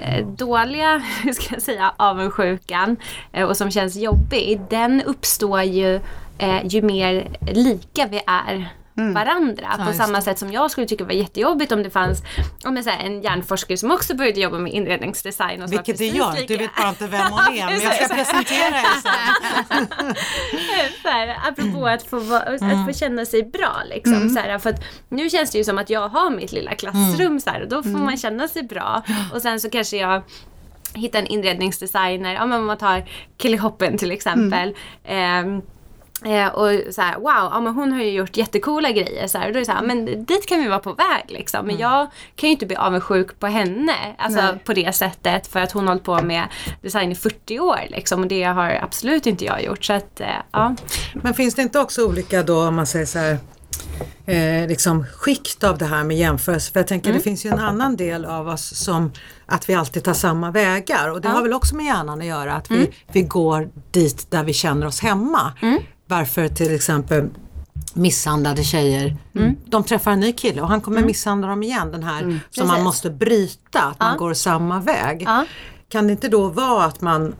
äh, 0.07 0.27
dåliga, 0.27 0.97
hur 1.23 1.33
ska 1.33 1.53
jag 1.53 1.61
säga, 1.61 1.93
avundsjukan 1.97 2.97
äh, 3.31 3.47
och 3.47 3.57
som 3.57 3.71
känns 3.71 3.95
jobbig, 3.95 4.61
den 4.69 5.01
uppstår 5.01 5.61
ju 5.61 5.99
eh, 6.37 6.65
ju 6.65 6.81
mer 6.81 7.37
lika 7.41 8.07
vi 8.07 8.21
är 8.27 8.69
mm. 8.97 9.13
varandra. 9.13 9.75
Ja, 9.77 9.85
på 9.85 9.93
samma 9.93 10.21
sätt 10.21 10.39
som 10.39 10.51
jag 10.51 10.71
skulle 10.71 10.87
tycka 10.87 11.03
var 11.03 11.11
jättejobbigt 11.11 11.71
om 11.71 11.83
det 11.83 11.89
fanns 11.89 12.21
om 12.65 12.75
jag 12.75 12.85
säger, 12.85 12.99
en 12.99 13.21
hjärnforskare 13.21 13.77
som 13.77 13.91
också 13.91 14.15
började 14.15 14.39
jobba 14.39 14.57
med 14.57 14.73
inredningsdesign. 14.73 15.61
Och 15.61 15.71
Vilket 15.71 15.97
det 15.97 16.07
gör, 16.07 16.47
du 16.47 16.57
vet 16.57 16.75
bara 16.75 16.89
inte 16.89 17.07
vem 17.07 17.31
hon 17.31 17.39
är 17.39 17.65
men 17.71 17.81
jag 17.81 17.93
ska 17.93 18.15
presentera 18.15 18.67
er 18.67 19.01
sen. 19.01 19.87
så 21.01 21.07
här, 21.07 21.37
apropå 21.47 21.87
att 21.87 22.03
få, 22.03 22.35
att 22.35 22.59
få 22.59 22.65
mm. 22.65 22.93
känna 22.93 23.25
sig 23.25 23.43
bra 23.43 23.75
liksom. 23.89 24.13
Mm. 24.13 24.29
Så 24.29 24.39
här, 24.39 24.59
för 24.59 24.69
att 24.69 24.83
nu 25.09 25.29
känns 25.29 25.51
det 25.51 25.57
ju 25.57 25.63
som 25.63 25.77
att 25.77 25.89
jag 25.89 26.09
har 26.09 26.29
mitt 26.29 26.51
lilla 26.51 26.75
klassrum 26.75 27.27
mm. 27.27 27.39
så 27.39 27.49
här, 27.49 27.61
och 27.61 27.69
då 27.69 27.83
får 27.83 27.89
mm. 27.89 28.05
man 28.05 28.17
känna 28.17 28.47
sig 28.47 28.63
bra. 28.63 29.03
Och 29.33 29.41
sen 29.41 29.59
så 29.59 29.69
kanske 29.69 29.97
jag 29.97 30.23
hittar 30.93 31.19
en 31.19 31.27
inredningsdesigner, 31.27 32.33
ja 32.33 32.45
men 32.45 32.59
om 32.59 32.65
man 32.65 32.77
tar 32.77 33.09
Kelly 33.37 33.57
Hoppen 33.57 33.97
till 33.97 34.11
exempel. 34.11 34.75
Eh, 35.03 35.43
Eh, 36.25 36.47
och 36.47 36.93
så 36.93 37.01
här, 37.01 37.15
wow, 37.15 37.49
ja, 37.51 37.59
men 37.59 37.73
hon 37.73 37.91
har 37.91 38.01
ju 38.01 38.11
gjort 38.11 38.37
jättekola 38.37 38.91
grejer. 38.91 39.27
Så 39.27 39.37
här, 39.37 39.47
och 39.47 39.53
då 39.53 39.57
är 39.57 39.61
det 39.61 39.65
så 39.65 39.71
här, 39.71 39.83
men 39.83 40.25
dit 40.25 40.45
kan 40.47 40.59
vi 40.61 40.67
vara 40.67 40.79
på 40.79 40.93
väg 40.93 41.25
liksom. 41.27 41.65
Men 41.65 41.75
mm. 41.75 41.81
jag 41.81 42.07
kan 42.35 42.49
ju 42.49 42.53
inte 42.53 42.65
bli 42.65 42.75
avundsjuk 42.75 43.39
på 43.39 43.47
henne. 43.47 43.93
Alltså 44.17 44.41
Nej. 44.41 44.59
på 44.65 44.73
det 44.73 44.95
sättet. 44.95 45.47
För 45.47 45.59
att 45.59 45.71
hon 45.71 45.83
har 45.83 45.93
hållit 45.93 46.03
på 46.03 46.21
med 46.21 46.47
design 46.81 47.11
i 47.11 47.15
40 47.15 47.59
år 47.59 47.79
liksom. 47.89 48.21
Och 48.21 48.27
det 48.27 48.43
har 48.43 48.79
absolut 48.83 49.25
inte 49.25 49.45
jag 49.45 49.63
gjort. 49.63 49.85
Så 49.85 49.93
att, 49.93 50.19
eh, 50.19 50.27
ja. 50.51 50.75
Men 51.13 51.33
finns 51.33 51.55
det 51.55 51.61
inte 51.61 51.79
också 51.79 52.05
olika 52.05 52.43
då 52.43 52.67
om 52.67 52.75
man 52.75 52.87
säger 52.87 53.05
så 53.05 53.19
här 53.19 53.37
eh, 54.25 54.67
liksom 54.67 55.05
skikt 55.05 55.63
av 55.63 55.77
det 55.77 55.85
här 55.85 56.03
med 56.03 56.17
jämförelse. 56.17 56.71
För 56.71 56.79
jag 56.79 56.87
tänker 56.87 57.09
mm. 57.09 57.17
det 57.17 57.23
finns 57.23 57.45
ju 57.45 57.49
en 57.49 57.59
annan 57.59 57.95
del 57.95 58.25
av 58.25 58.47
oss 58.47 58.83
som 58.83 59.11
att 59.45 59.69
vi 59.69 59.73
alltid 59.73 60.03
tar 60.03 60.13
samma 60.13 60.51
vägar 60.51 61.09
och 61.09 61.21
det 61.21 61.27
ja. 61.27 61.33
har 61.33 61.41
väl 61.41 61.53
också 61.53 61.75
med 61.75 61.85
hjärnan 61.85 62.19
att 62.19 62.25
göra 62.25 62.55
att 62.55 62.69
mm. 62.69 62.81
vi, 62.81 62.93
vi 63.07 63.21
går 63.21 63.69
dit 63.91 64.31
där 64.31 64.43
vi 64.43 64.53
känner 64.53 64.87
oss 64.87 64.99
hemma. 64.99 65.53
Mm 65.61 65.79
varför 66.07 66.47
till 66.47 66.75
exempel 66.75 67.29
misshandlade 67.93 68.63
tjejer, 68.63 69.17
mm. 69.35 69.55
de 69.65 69.83
träffar 69.83 70.11
en 70.11 70.19
ny 70.19 70.31
kille 70.31 70.61
och 70.61 70.67
han 70.67 70.81
kommer 70.81 70.97
mm. 70.97 71.07
misshandla 71.07 71.47
dem 71.47 71.63
igen. 71.63 71.91
Den 71.91 72.03
här 72.03 72.21
mm. 72.21 72.39
som 72.49 72.67
man 72.67 72.83
måste 72.83 73.09
bryta, 73.09 73.81
att 73.81 73.99
man 73.99 74.17
går 74.17 74.33
samma 74.33 74.79
väg. 74.79 75.23
Ja. 75.25 75.45
Kan 75.89 76.07
det 76.07 76.11
inte 76.11 76.29
då 76.29 76.49
vara 76.49 76.85
att 76.85 77.01
man, 77.01 77.35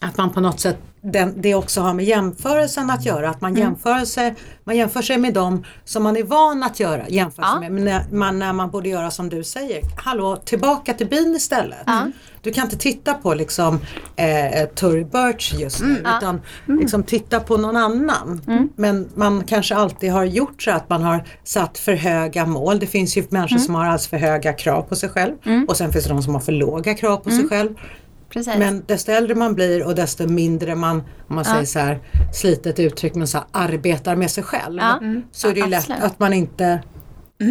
att 0.00 0.16
man 0.16 0.30
på 0.30 0.40
något 0.40 0.60
sätt 0.60 0.78
den, 1.12 1.34
det 1.36 1.54
också 1.54 1.80
har 1.80 1.94
med 1.94 2.04
jämförelsen 2.04 2.90
att 2.90 3.06
göra, 3.06 3.30
att 3.30 3.40
man, 3.40 3.50
mm. 3.50 3.62
jämför, 3.62 4.04
sig, 4.04 4.34
man 4.64 4.76
jämför 4.76 5.02
sig 5.02 5.18
med 5.18 5.34
dem 5.34 5.64
som 5.84 6.02
man 6.02 6.16
är 6.16 6.22
van 6.22 6.62
att 6.62 6.80
göra, 6.80 7.08
jämföra 7.08 7.46
ja. 7.46 7.60
med, 7.60 7.72
men 7.72 7.84
när 7.84 8.04
man, 8.10 8.38
när 8.38 8.52
man 8.52 8.70
borde 8.70 8.88
göra 8.88 9.10
som 9.10 9.28
du 9.28 9.44
säger, 9.44 9.82
hallå 9.96 10.36
tillbaka 10.36 10.94
till 10.94 11.06
bin 11.06 11.34
istället. 11.36 11.86
Ja. 12.44 12.50
Du 12.50 12.52
kan 12.52 12.64
inte 12.64 12.76
titta 12.76 13.14
på 13.14 13.34
liksom 13.34 13.80
eh, 14.16 14.68
Tory 14.74 15.04
Burch 15.04 15.54
just 15.54 15.80
nu 15.80 15.98
mm. 15.98 16.16
utan 16.18 16.40
mm. 16.68 16.80
liksom 16.80 17.02
titta 17.02 17.40
på 17.40 17.56
någon 17.56 17.76
annan. 17.76 18.40
Mm. 18.46 18.68
Men 18.76 19.08
man 19.14 19.44
kanske 19.44 19.74
alltid 19.74 20.12
har 20.12 20.24
gjort 20.24 20.62
så 20.62 20.70
att 20.70 20.88
man 20.88 21.02
har 21.02 21.24
satt 21.44 21.78
för 21.78 21.92
höga 21.92 22.46
mål. 22.46 22.78
Det 22.78 22.86
finns 22.86 23.16
ju 23.16 23.24
människor 23.28 23.56
mm. 23.56 23.64
som 23.64 23.74
har 23.74 23.84
alldeles 23.84 24.08
för 24.08 24.16
höga 24.16 24.52
krav 24.52 24.82
på 24.82 24.96
sig 24.96 25.08
själv 25.08 25.34
och 25.68 25.76
sen 25.76 25.92
finns 25.92 26.04
det 26.04 26.10
de 26.10 26.22
som 26.22 26.34
har 26.34 26.40
för 26.40 26.52
låga 26.52 26.94
krav 26.94 27.16
på 27.16 27.30
sig 27.30 27.48
själv. 27.48 27.74
precis. 28.30 28.54
Men 28.58 28.82
desto 28.86 29.12
äldre 29.12 29.34
man 29.34 29.54
blir 29.54 29.86
och 29.86 29.94
desto 29.94 30.26
mindre 30.26 30.74
man, 30.74 31.02
om 31.28 31.34
man 31.34 31.44
säger 31.44 31.64
så 31.64 31.78
här, 31.78 32.00
slitet 32.34 32.78
uttryck, 32.78 33.14
men 33.14 33.26
så 33.26 33.38
här, 33.38 33.46
arbetar 33.52 34.16
med 34.16 34.30
sig 34.30 34.44
själv. 34.44 34.78
Ja. 34.80 35.00
Så 35.32 35.48
är 35.48 35.54
det 35.54 35.60
ju 35.60 35.66
lätt 35.66 35.90
att 35.90 36.18
man 36.18 36.32
inte 36.32 36.80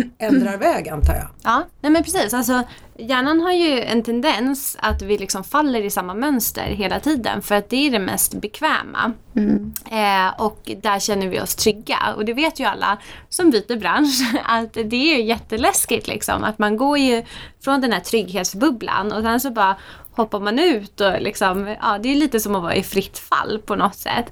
ändrar 0.18 0.58
väg 0.58 0.90
antar 0.90 1.14
jag. 1.14 1.28
Ja, 1.44 1.68
nej 1.82 1.92
men 1.92 2.04
precis. 2.04 2.34
Alltså, 2.34 2.64
hjärnan 2.98 3.42
har 3.42 3.52
ju 3.52 3.82
en 3.82 4.04
tendens 4.04 4.78
att 4.80 5.02
vi 5.02 5.18
liksom 5.18 5.44
faller 5.44 5.82
i 5.82 5.90
samma 5.90 6.14
mönster 6.14 6.66
hela 6.66 7.00
tiden 7.00 7.42
för 7.42 7.56
att 7.56 7.70
det 7.70 7.88
är 7.88 7.92
det 7.92 8.00
mest 8.00 8.34
bekväma. 8.34 9.14
Eh, 9.92 10.42
och 10.42 10.72
där 10.82 11.00
känner 11.00 11.28
vi 11.28 11.42
oss 11.42 11.56
trygga. 11.56 11.98
Och 12.16 12.26
det 12.26 12.34
vet 12.34 12.60
ju 12.60 12.64
alla 12.64 12.98
som 13.30 13.50
byter 13.50 13.80
bransch 13.80 14.36
att 14.46 14.74
det 14.74 15.14
är 15.14 15.18
ju 15.18 15.24
jätteläskigt 15.24 16.08
liksom. 16.08 16.44
Att 16.44 16.60
man 16.60 16.78
går 16.78 16.98
ju 16.98 17.24
från 17.64 17.82
den 17.82 17.94
här 17.94 18.00
trygghetsbubblan 18.00 19.12
och 19.12 19.22
sen 19.22 19.40
så 19.40 19.52
bara 19.52 19.76
hoppar 20.16 20.40
man 20.40 20.60
ut 20.60 21.02
och 21.02 21.22
liksom, 21.22 21.76
ja 21.82 22.00
det 22.04 22.10
är 22.10 22.16
lite 22.16 22.40
som 22.40 22.56
att 22.56 22.62
vara 22.62 22.76
i 22.76 22.84
fritt 22.84 23.18
fall 23.18 23.60
på 23.66 23.76
något 23.76 23.96
sätt. 23.96 24.26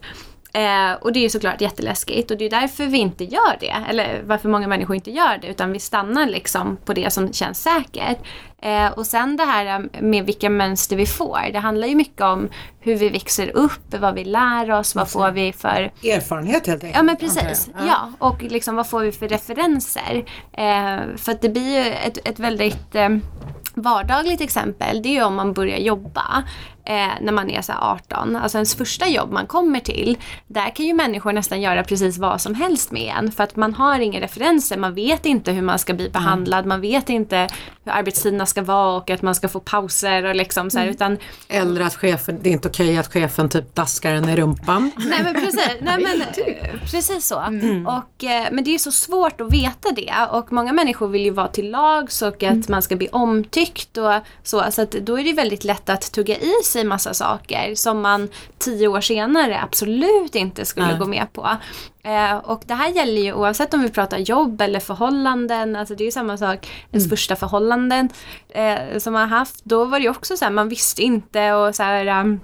Eh, 0.53 0.93
och 1.01 1.13
det 1.13 1.19
är 1.19 1.21
ju 1.21 1.29
såklart 1.29 1.61
jätteläskigt 1.61 2.31
och 2.31 2.37
det 2.37 2.45
är 2.45 2.49
därför 2.49 2.85
vi 2.85 2.97
inte 2.97 3.23
gör 3.23 3.57
det. 3.59 3.75
Eller 3.89 4.21
varför 4.25 4.49
många 4.49 4.67
människor 4.67 4.95
inte 4.95 5.11
gör 5.11 5.37
det. 5.41 5.47
Utan 5.47 5.71
vi 5.71 5.79
stannar 5.79 6.25
liksom 6.25 6.77
på 6.85 6.93
det 6.93 7.13
som 7.13 7.33
känns 7.33 7.61
säkert. 7.63 8.17
Eh, 8.61 8.87
och 8.87 9.05
sen 9.05 9.37
det 9.37 9.43
här 9.43 9.65
eh, 9.65 10.01
med 10.01 10.25
vilka 10.25 10.49
mönster 10.49 10.95
vi 10.95 11.05
får. 11.05 11.51
Det 11.53 11.59
handlar 11.59 11.87
ju 11.87 11.95
mycket 11.95 12.21
om 12.21 12.49
hur 12.79 12.95
vi 12.95 13.09
växer 13.09 13.57
upp, 13.57 13.95
vad 13.99 14.15
vi 14.15 14.23
lär 14.23 14.71
oss, 14.71 14.95
vad 14.95 15.09
får 15.09 15.31
vi 15.31 15.53
för 15.53 15.91
Erfarenhet 16.03 16.67
helt 16.67 16.83
enkelt. 16.83 16.97
Ja 16.97 17.03
men 17.03 17.15
antar 17.15 17.27
jag. 17.27 17.35
precis. 17.35 17.69
Ja, 17.87 18.11
och 18.19 18.43
liksom 18.43 18.75
vad 18.75 18.87
får 18.87 19.01
vi 19.01 19.11
för 19.11 19.27
referenser? 19.27 20.25
Eh, 20.53 21.17
för 21.17 21.31
att 21.31 21.41
det 21.41 21.49
blir 21.49 21.85
ju 21.85 21.93
ett, 21.93 22.27
ett 22.27 22.39
väldigt 22.39 22.95
eh, 22.95 23.09
vardagligt 23.73 24.41
exempel. 24.41 25.01
Det 25.01 25.09
är 25.09 25.13
ju 25.13 25.23
om 25.23 25.35
man 25.35 25.53
börjar 25.53 25.77
jobba 25.77 26.43
eh, 26.85 27.21
när 27.21 27.31
man 27.31 27.49
är 27.49 27.61
så 27.61 27.71
här 27.71 27.91
18. 27.91 28.35
Alltså 28.35 28.57
ens 28.57 28.75
första 28.75 29.07
jobb 29.07 29.31
man 29.31 29.47
kommer 29.47 29.79
till. 29.79 30.17
Där 30.47 30.75
kan 30.75 30.85
ju 30.85 30.93
människor 30.93 31.33
nästan 31.33 31.61
göra 31.61 31.83
precis 31.83 32.17
vad 32.17 32.41
som 32.41 32.55
helst 32.55 32.91
med 32.91 33.13
en. 33.17 33.31
För 33.31 33.43
att 33.43 33.55
man 33.55 33.73
har 33.73 33.99
inga 33.99 34.21
referenser. 34.21 34.77
Man 34.77 34.93
vet 34.93 35.25
inte 35.25 35.51
hur 35.51 35.61
man 35.61 35.79
ska 35.79 35.93
bli 35.93 36.09
behandlad. 36.09 36.65
Man 36.65 36.81
vet 36.81 37.09
inte 37.09 37.47
hur 37.83 37.91
arbetstiderna 37.91 38.45
ska 38.45 38.61
vara 38.61 38.97
och 38.97 39.09
att 39.09 39.21
man 39.21 39.35
ska 39.35 39.49
få 39.49 39.59
pauser 39.59 40.25
och 40.25 40.35
liksom 40.35 40.69
så 40.69 40.79
här, 40.79 40.87
utan 40.87 41.17
Eller 41.47 41.81
att 41.81 41.95
chefen, 41.95 42.39
det 42.41 42.49
är 42.49 42.53
inte 42.53 42.67
okej 42.67 42.97
att 42.97 43.13
chefen 43.13 43.49
typ 43.49 43.75
daskar 43.75 44.13
en 44.13 44.29
i 44.29 44.35
rumpan. 44.35 44.91
Nej 44.97 45.23
men 45.23 45.33
precis, 45.33 45.67
Nej, 45.81 46.03
men, 46.03 46.21
eh, 46.21 46.79
precis 46.91 47.27
så. 47.27 47.35
Och, 47.87 48.23
eh, 48.23 48.47
men 48.51 48.63
det 48.63 48.75
är 48.75 48.77
så 48.77 48.91
svårt 48.91 49.41
att 49.41 49.53
veta 49.53 49.91
det 49.95 50.13
och 50.31 50.51
många 50.51 50.73
människor 50.73 51.07
vill 51.07 51.21
ju 51.21 51.31
vara 51.31 51.47
till 51.47 51.71
lags 51.71 52.21
och 52.21 52.43
att 52.43 52.69
man 52.69 52.81
ska 52.81 52.95
bli 52.95 53.07
omtyckt 53.11 53.97
och 53.97 54.13
så. 54.43 54.63
Så 54.71 54.81
att 54.81 54.91
då 54.91 55.19
är 55.19 55.23
det 55.23 55.33
väldigt 55.33 55.63
lätt 55.63 55.89
att 55.89 56.11
tugga 56.11 56.37
i 56.37 56.53
sig 56.65 56.80
massa 56.87 57.13
saker 57.13 57.75
som 57.75 58.01
man 58.01 58.29
tio 58.57 58.87
år 58.87 59.01
senare 59.01 59.59
absolut 59.61 60.35
inte 60.35 60.65
skulle 60.65 60.87
Nej. 60.87 60.97
gå 60.99 61.05
med 61.05 61.33
på. 61.33 61.49
Eh, 62.03 62.35
och 62.35 62.63
det 62.65 62.73
här 62.73 62.89
gäller 62.89 63.21
ju 63.21 63.33
oavsett 63.33 63.73
om 63.73 63.81
vi 63.81 63.89
pratar 63.89 64.17
jobb 64.17 64.61
eller 64.61 64.79
förhållanden. 64.79 65.75
Alltså 65.75 65.95
det 65.95 66.03
är 66.03 66.05
ju 66.05 66.11
samma 66.11 66.37
sak, 66.37 66.69
ens 66.91 67.09
första 67.09 67.35
förhållanden 67.35 68.09
eh, 68.49 68.97
som 68.97 69.13
man 69.13 69.29
har 69.29 69.37
haft. 69.37 69.65
Då 69.65 69.85
var 69.85 69.99
det 69.99 70.03
ju 70.03 70.09
också 70.09 70.37
så 70.37 70.45
här, 70.45 70.51
man 70.51 70.69
visste 70.69 71.01
inte 71.01 71.53
och 71.53 71.75
så 71.75 71.83
här 71.83 72.21
um, 72.21 72.39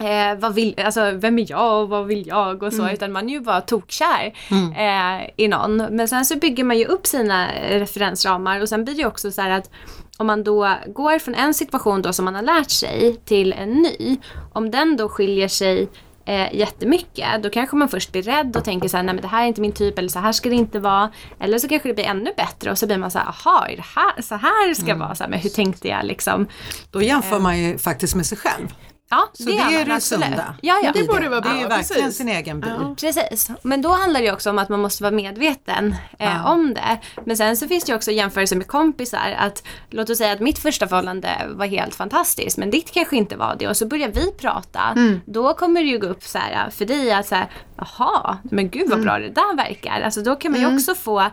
Eh, 0.00 0.38
vad 0.38 0.54
vill, 0.54 0.74
alltså, 0.84 1.10
vem 1.10 1.38
är 1.38 1.50
jag 1.50 1.82
och 1.82 1.88
vad 1.88 2.06
vill 2.06 2.26
jag 2.26 2.62
och 2.62 2.72
så. 2.72 2.88
Utan 2.88 3.12
man 3.12 3.28
är 3.28 3.32
ju 3.32 3.40
bara 3.40 3.60
tokkär 3.60 4.32
eh, 4.76 5.30
i 5.36 5.48
någon. 5.48 5.76
Men 5.76 6.08
sen 6.08 6.24
så 6.24 6.36
bygger 6.36 6.64
man 6.64 6.78
ju 6.78 6.84
upp 6.84 7.06
sina 7.06 7.48
referensramar 7.70 8.60
och 8.60 8.68
sen 8.68 8.84
blir 8.84 8.94
det 8.94 9.06
också 9.06 9.30
så 9.30 9.42
här 9.42 9.50
att 9.50 9.70
om 10.18 10.26
man 10.26 10.44
då 10.44 10.76
går 10.86 11.18
från 11.18 11.34
en 11.34 11.54
situation 11.54 12.02
då 12.02 12.12
som 12.12 12.24
man 12.24 12.34
har 12.34 12.42
lärt 12.42 12.70
sig 12.70 13.16
till 13.24 13.52
en 13.52 13.70
ny. 13.72 14.18
Om 14.52 14.70
den 14.70 14.96
då 14.96 15.08
skiljer 15.08 15.48
sig 15.48 15.88
eh, 16.24 16.54
jättemycket, 16.54 17.42
då 17.42 17.50
kanske 17.50 17.76
man 17.76 17.88
först 17.88 18.12
blir 18.12 18.22
rädd 18.22 18.56
och 18.56 18.64
tänker 18.64 18.88
så 18.88 18.96
här, 18.96 19.04
nej 19.04 19.14
men 19.14 19.22
det 19.22 19.28
här 19.28 19.42
är 19.42 19.46
inte 19.46 19.60
min 19.60 19.72
typ 19.72 19.98
eller 19.98 20.08
så 20.08 20.18
här 20.18 20.32
ska 20.32 20.48
det 20.48 20.54
inte 20.54 20.78
vara. 20.78 21.10
Eller 21.40 21.58
så 21.58 21.68
kanske 21.68 21.88
det 21.88 21.94
blir 21.94 22.04
ännu 22.04 22.30
bättre 22.36 22.70
och 22.70 22.78
så 22.78 22.86
blir 22.86 22.98
man 22.98 23.10
så 23.10 23.18
här, 23.18 23.26
aha, 23.26 23.66
är 23.66 23.76
det 23.76 23.84
här, 23.96 24.22
så 24.22 24.34
här 24.34 24.74
ska 24.74 24.86
det 24.86 24.94
vara? 24.94 25.14
Så 25.14 25.24
här, 25.24 25.30
men 25.30 25.38
hur 25.38 25.50
tänkte 25.50 25.88
jag 25.88 26.04
liksom? 26.04 26.46
Då 26.90 27.02
jämför 27.02 27.38
man 27.40 27.58
ju 27.58 27.78
faktiskt 27.78 28.14
med 28.14 28.26
sig 28.26 28.38
själv. 28.38 28.68
Ja, 29.14 29.28
Så 29.32 29.42
det, 29.44 29.52
gör 29.52 29.60
är 29.70 29.78
man 29.78 29.88
det 29.88 29.94
absolut. 29.94 30.24
sunda. 30.26 30.54
Ja, 30.62 30.80
ja. 30.84 30.92
Det 30.94 31.04
borde 31.04 31.28
vara 31.28 31.40
Det 31.40 31.48
är 31.48 31.54
ju 31.54 31.66
bra, 31.66 31.68
verkligen 31.76 32.02
precis. 32.02 32.16
sin 32.18 32.28
egen 32.28 32.60
bil. 32.60 32.72
Ja. 32.80 32.94
Precis, 33.00 33.50
men 33.62 33.82
då 33.82 33.88
handlar 33.92 34.20
det 34.20 34.26
ju 34.26 34.32
också 34.32 34.50
om 34.50 34.58
att 34.58 34.68
man 34.68 34.80
måste 34.80 35.02
vara 35.02 35.14
medveten 35.14 35.94
eh, 36.18 36.26
Ja. 36.44 36.52
om 36.52 36.74
det. 36.74 36.98
Men 37.26 37.36
sen 37.36 37.56
så 37.56 37.68
finns 37.68 37.84
det 37.84 37.92
ju 37.92 37.96
också 37.96 38.10
jämförelser 38.10 38.56
med 38.56 38.66
kompisar. 38.66 39.36
Att, 39.38 39.62
låt 39.90 40.10
oss 40.10 40.18
säga 40.18 40.32
att 40.32 40.40
mitt 40.40 40.58
första 40.58 40.88
förhållande 40.88 41.28
var 41.50 41.66
helt 41.66 41.94
fantastiskt 41.94 42.58
men 42.58 42.70
ditt 42.70 42.92
kanske 42.92 43.16
inte 43.16 43.36
var 43.36 43.56
det. 43.58 43.68
Och 43.68 43.76
så 43.76 43.86
börjar 43.86 44.08
vi 44.08 44.32
prata. 44.32 44.80
Då 45.24 45.54
kommer 45.54 45.80
det 45.80 45.86
ju 45.88 45.98
gå 45.98 46.06
upp 46.06 46.22
så 46.24 46.38
här, 46.38 46.70
för 46.70 46.84
dig 46.84 47.12
att 47.12 47.26
så 47.26 47.34
här, 47.34 47.46
jaha, 47.76 48.38
men 48.42 48.70
gud 48.70 48.90
vad 48.90 49.02
bra 49.02 49.18
det 49.18 49.28
där 49.28 49.56
verkar. 49.56 50.00
Alltså 50.00 50.20
då 50.22 50.36
kan 50.36 50.52
man 50.52 50.60
ju 50.60 50.74
också 50.74 50.94
få 50.94 51.30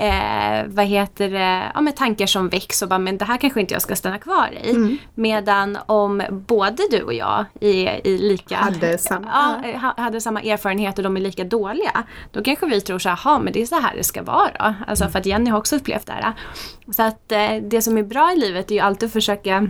Eh, 0.00 0.64
vad 0.66 0.84
heter 0.84 1.30
det, 1.30 1.70
ja, 1.74 1.80
med 1.80 1.96
tankar 1.96 2.26
som 2.26 2.48
väcks 2.48 2.82
och 2.82 2.88
bara 2.88 2.98
men 2.98 3.18
det 3.18 3.24
här 3.24 3.36
kanske 3.36 3.60
inte 3.60 3.74
jag 3.74 3.82
ska 3.82 3.96
stanna 3.96 4.18
kvar 4.18 4.48
i. 4.62 4.98
Medan 5.14 5.78
om 5.86 6.22
både 6.30 6.82
du 6.90 7.02
och 7.02 7.14
jag 7.14 7.44
är 7.60 8.06
i 8.06 8.18
lika 8.18 8.56
Hade 8.56 8.98
samma. 8.98 9.28
ja, 9.62 9.68
eh, 9.70 9.80
ha- 9.80 9.94
hade 9.96 10.20
samma 10.20 10.40
erfarenhet 10.42 10.98
och 10.98 11.04
de 11.04 11.16
är 11.16 11.20
lika 11.20 11.44
dåliga. 11.44 12.02
Då 12.32 12.42
kanske 12.42 12.66
vi 12.66 12.80
tror 12.80 12.98
så 12.98 13.08
här, 13.08 13.20
"Jaha, 13.24 13.38
men 13.38 13.52
det 13.52 13.62
är 13.62 13.66
så 13.66 13.80
här 13.80 13.96
det 13.96 14.04
ska 14.04 14.22
vara. 14.22 14.74
Alltså 14.86 15.08
för 15.08 15.18
att 15.18 15.26
Jenny 15.26 15.50
har 15.50 15.58
också 15.58 15.76
upplevt 15.76 16.06
det 16.06 16.12
här. 16.12 16.32
Så 16.92 17.02
att 17.02 17.32
eh, 17.32 17.56
det 17.62 17.82
som 17.82 17.98
är 17.98 18.02
bra 18.02 18.32
i 18.32 18.36
livet 18.40 18.70
är 18.70 18.74
ju 18.74 18.80
alltid 18.80 19.06
att 19.06 19.12
försöka 19.12 19.68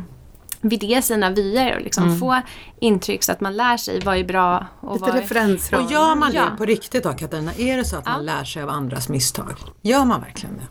vidga 0.61 1.03
sina 1.03 1.31
vyer 1.31 1.77
och 1.77 1.83
liksom 1.83 2.18
få 2.18 2.40
intryck 2.81 3.23
så 3.23 3.33
att 3.33 3.40
man 3.40 3.57
lär 3.57 3.77
sig 3.77 4.01
vad 4.01 4.16
är 4.16 4.25
bra 4.25 4.66
och 4.81 4.92
Lite 4.92 5.05
vad 5.07 5.16
är... 5.16 5.21
referensram. 5.21 5.85
Och 5.85 5.92
gör 5.92 6.14
man 6.14 6.33
Ja. 6.35 6.44
det 6.44 6.57
på 6.57 6.64
riktigt 6.64 7.03
då 7.03 7.12
Katarina? 7.12 7.53
Är 7.59 7.77
det 7.77 7.85
så 7.85 7.97
att 7.97 8.07
man 8.07 8.27
lär 8.27 8.44
sig 8.44 8.62
av 8.62 8.68
andras 8.68 9.09
misstag? 9.09 9.53
Gör 9.83 10.05
man 10.05 10.21
verkligen 10.21 10.57
det? 10.57 10.66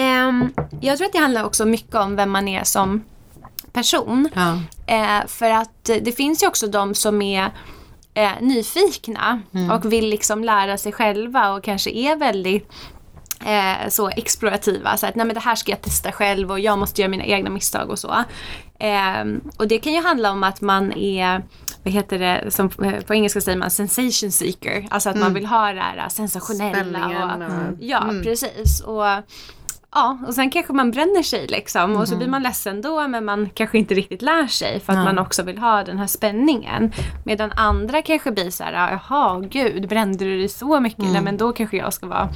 Ehm, 0.00 0.52
jag 0.80 0.96
tror 0.98 1.06
att 1.06 1.12
det 1.12 1.18
handlar 1.18 1.44
också 1.44 1.64
mycket 1.66 1.94
om 1.94 2.16
vem 2.16 2.30
man 2.30 2.48
är 2.48 2.64
som 2.64 3.04
person. 3.72 4.28
Ja. 4.34 4.58
Eh, 4.86 5.26
för 5.26 5.50
att 5.50 5.84
det 5.84 6.16
finns 6.16 6.42
ju 6.42 6.46
också 6.46 6.66
de 6.66 6.94
som 6.94 7.22
är 7.22 7.50
eh, 8.14 8.30
nyfikna 8.40 9.40
och 9.72 9.92
vill 9.92 10.08
liksom 10.08 10.44
lära 10.44 10.78
sig 10.78 10.92
själva 10.92 11.50
och 11.52 11.64
kanske 11.64 11.90
är 11.90 12.16
väldigt 12.16 12.68
eh, 13.46 13.88
så 13.88 14.08
explorativa. 14.08 14.96
Så 14.96 15.06
att 15.06 15.14
nej 15.14 15.26
men 15.26 15.34
det 15.34 15.40
här 15.40 15.54
ska 15.54 15.70
jag 15.70 15.82
testa 15.82 16.12
själv 16.12 16.50
och 16.50 16.60
jag 16.60 16.78
måste 16.78 17.00
göra 17.00 17.10
mina 17.10 17.24
egna 17.24 17.50
misstag 17.50 17.90
och 17.90 17.98
så. 17.98 18.24
Ehm, 18.78 19.40
och 19.56 19.68
det 19.68 19.78
kan 19.78 19.92
ju 19.92 20.02
handla 20.02 20.30
om 20.32 20.42
att 20.44 20.60
man 20.60 20.92
är 20.92 21.42
vad 21.84 21.92
heter 21.94 22.18
det, 22.18 22.50
som 22.50 22.70
eh, 22.84 23.00
på 23.00 23.14
engelska 23.14 23.40
säger 23.40 23.58
man 23.58 23.70
sensation 23.70 24.30
seeker. 24.32 24.86
Alltså 24.90 25.10
att 25.10 25.16
man 25.18 25.34
vill 25.34 25.46
ha 25.46 25.72
det 25.72 25.80
här 25.80 26.08
sensationella. 26.08 26.74
Spänningen 26.74 27.42
Och, 27.42 27.48
och- 27.48 27.76
Ja, 27.80 28.04
precis. 28.24 28.80
Och, 28.80 29.04
Ja, 29.94 30.18
och 30.26 30.34
sen 30.34 30.50
kanske 30.50 30.72
man 30.72 30.90
bränner 30.90 31.22
sig 31.22 31.46
liksom 31.46 31.96
och 31.96 32.08
så 32.08 32.14
Mm. 32.14 32.18
blir 32.18 32.28
man 32.28 32.42
ledsen 32.42 32.82
då 32.82 33.08
men 33.08 33.24
man 33.24 33.50
kanske 33.54 33.78
inte 33.78 33.94
riktigt 33.94 34.22
lär 34.22 34.46
sig 34.46 34.80
för 34.80 34.92
att 34.92 35.04
man 35.04 35.18
också 35.18 35.42
vill 35.42 35.58
ha 35.58 35.84
den 35.84 35.98
här 35.98 36.06
spänningen. 36.06 36.92
Medan 37.24 37.52
andra 37.52 38.02
kanske 38.02 38.30
blir 38.32 38.50
så 38.50 38.64
här, 38.64 38.72
jaha 39.08 39.40
gud 39.40 39.88
brände 39.88 40.24
du 40.24 40.38
dig 40.38 40.48
så 40.48 40.80
mycket? 40.80 40.98
Mm. 41.00 41.12
Nej 41.12 41.22
men 41.22 41.36
då 41.36 41.52
kanske 41.52 41.76
jag 41.76 41.92
ska 41.92 42.06
vara 42.06 42.28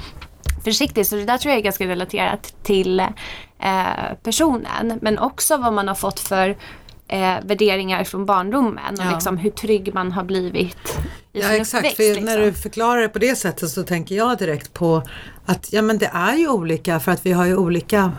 försiktig. 0.64 1.06
Så 1.06 1.16
det 1.16 1.24
där 1.24 1.38
tror 1.38 1.50
jag 1.50 1.58
är 1.58 1.62
ganska 1.64 1.86
relaterat 1.86 2.54
till 2.62 3.02
eh, 3.62 4.14
personen. 4.22 4.98
Men 5.02 5.18
också 5.18 5.56
vad 5.56 5.72
man 5.72 5.88
har 5.88 5.94
fått 5.94 6.20
för 6.20 6.48
eh, 7.08 7.34
värderingar 7.42 8.04
från 8.04 8.26
barndomen 8.26 8.94
och 8.98 9.04
Ja. 9.06 9.10
liksom 9.10 9.36
hur 9.36 9.50
trygg 9.50 9.94
man 9.94 10.12
har 10.12 10.24
blivit 10.24 10.98
i 11.32 11.40
Ja 11.40 11.48
sin 11.48 11.60
exakt, 11.60 11.78
uppväxt. 11.80 11.96
för 11.96 12.04
liksom. 12.04 12.24
när 12.24 12.38
du 12.38 12.52
förklarar 12.52 13.00
det 13.02 13.08
på 13.08 13.18
det 13.18 13.36
sättet 13.36 13.70
så 13.70 13.82
tänker 13.82 14.14
jag 14.14 14.38
direkt 14.38 14.74
på 14.74 15.02
att 15.46 15.72
ja 15.72 15.82
men 15.82 15.98
det 15.98 16.10
är 16.14 16.36
ju 16.36 16.48
olika 16.48 17.00
för 17.00 17.12
att 17.12 17.26
vi 17.26 17.32
har 17.32 17.44
ju 17.44 17.56
olika, 17.56 18.12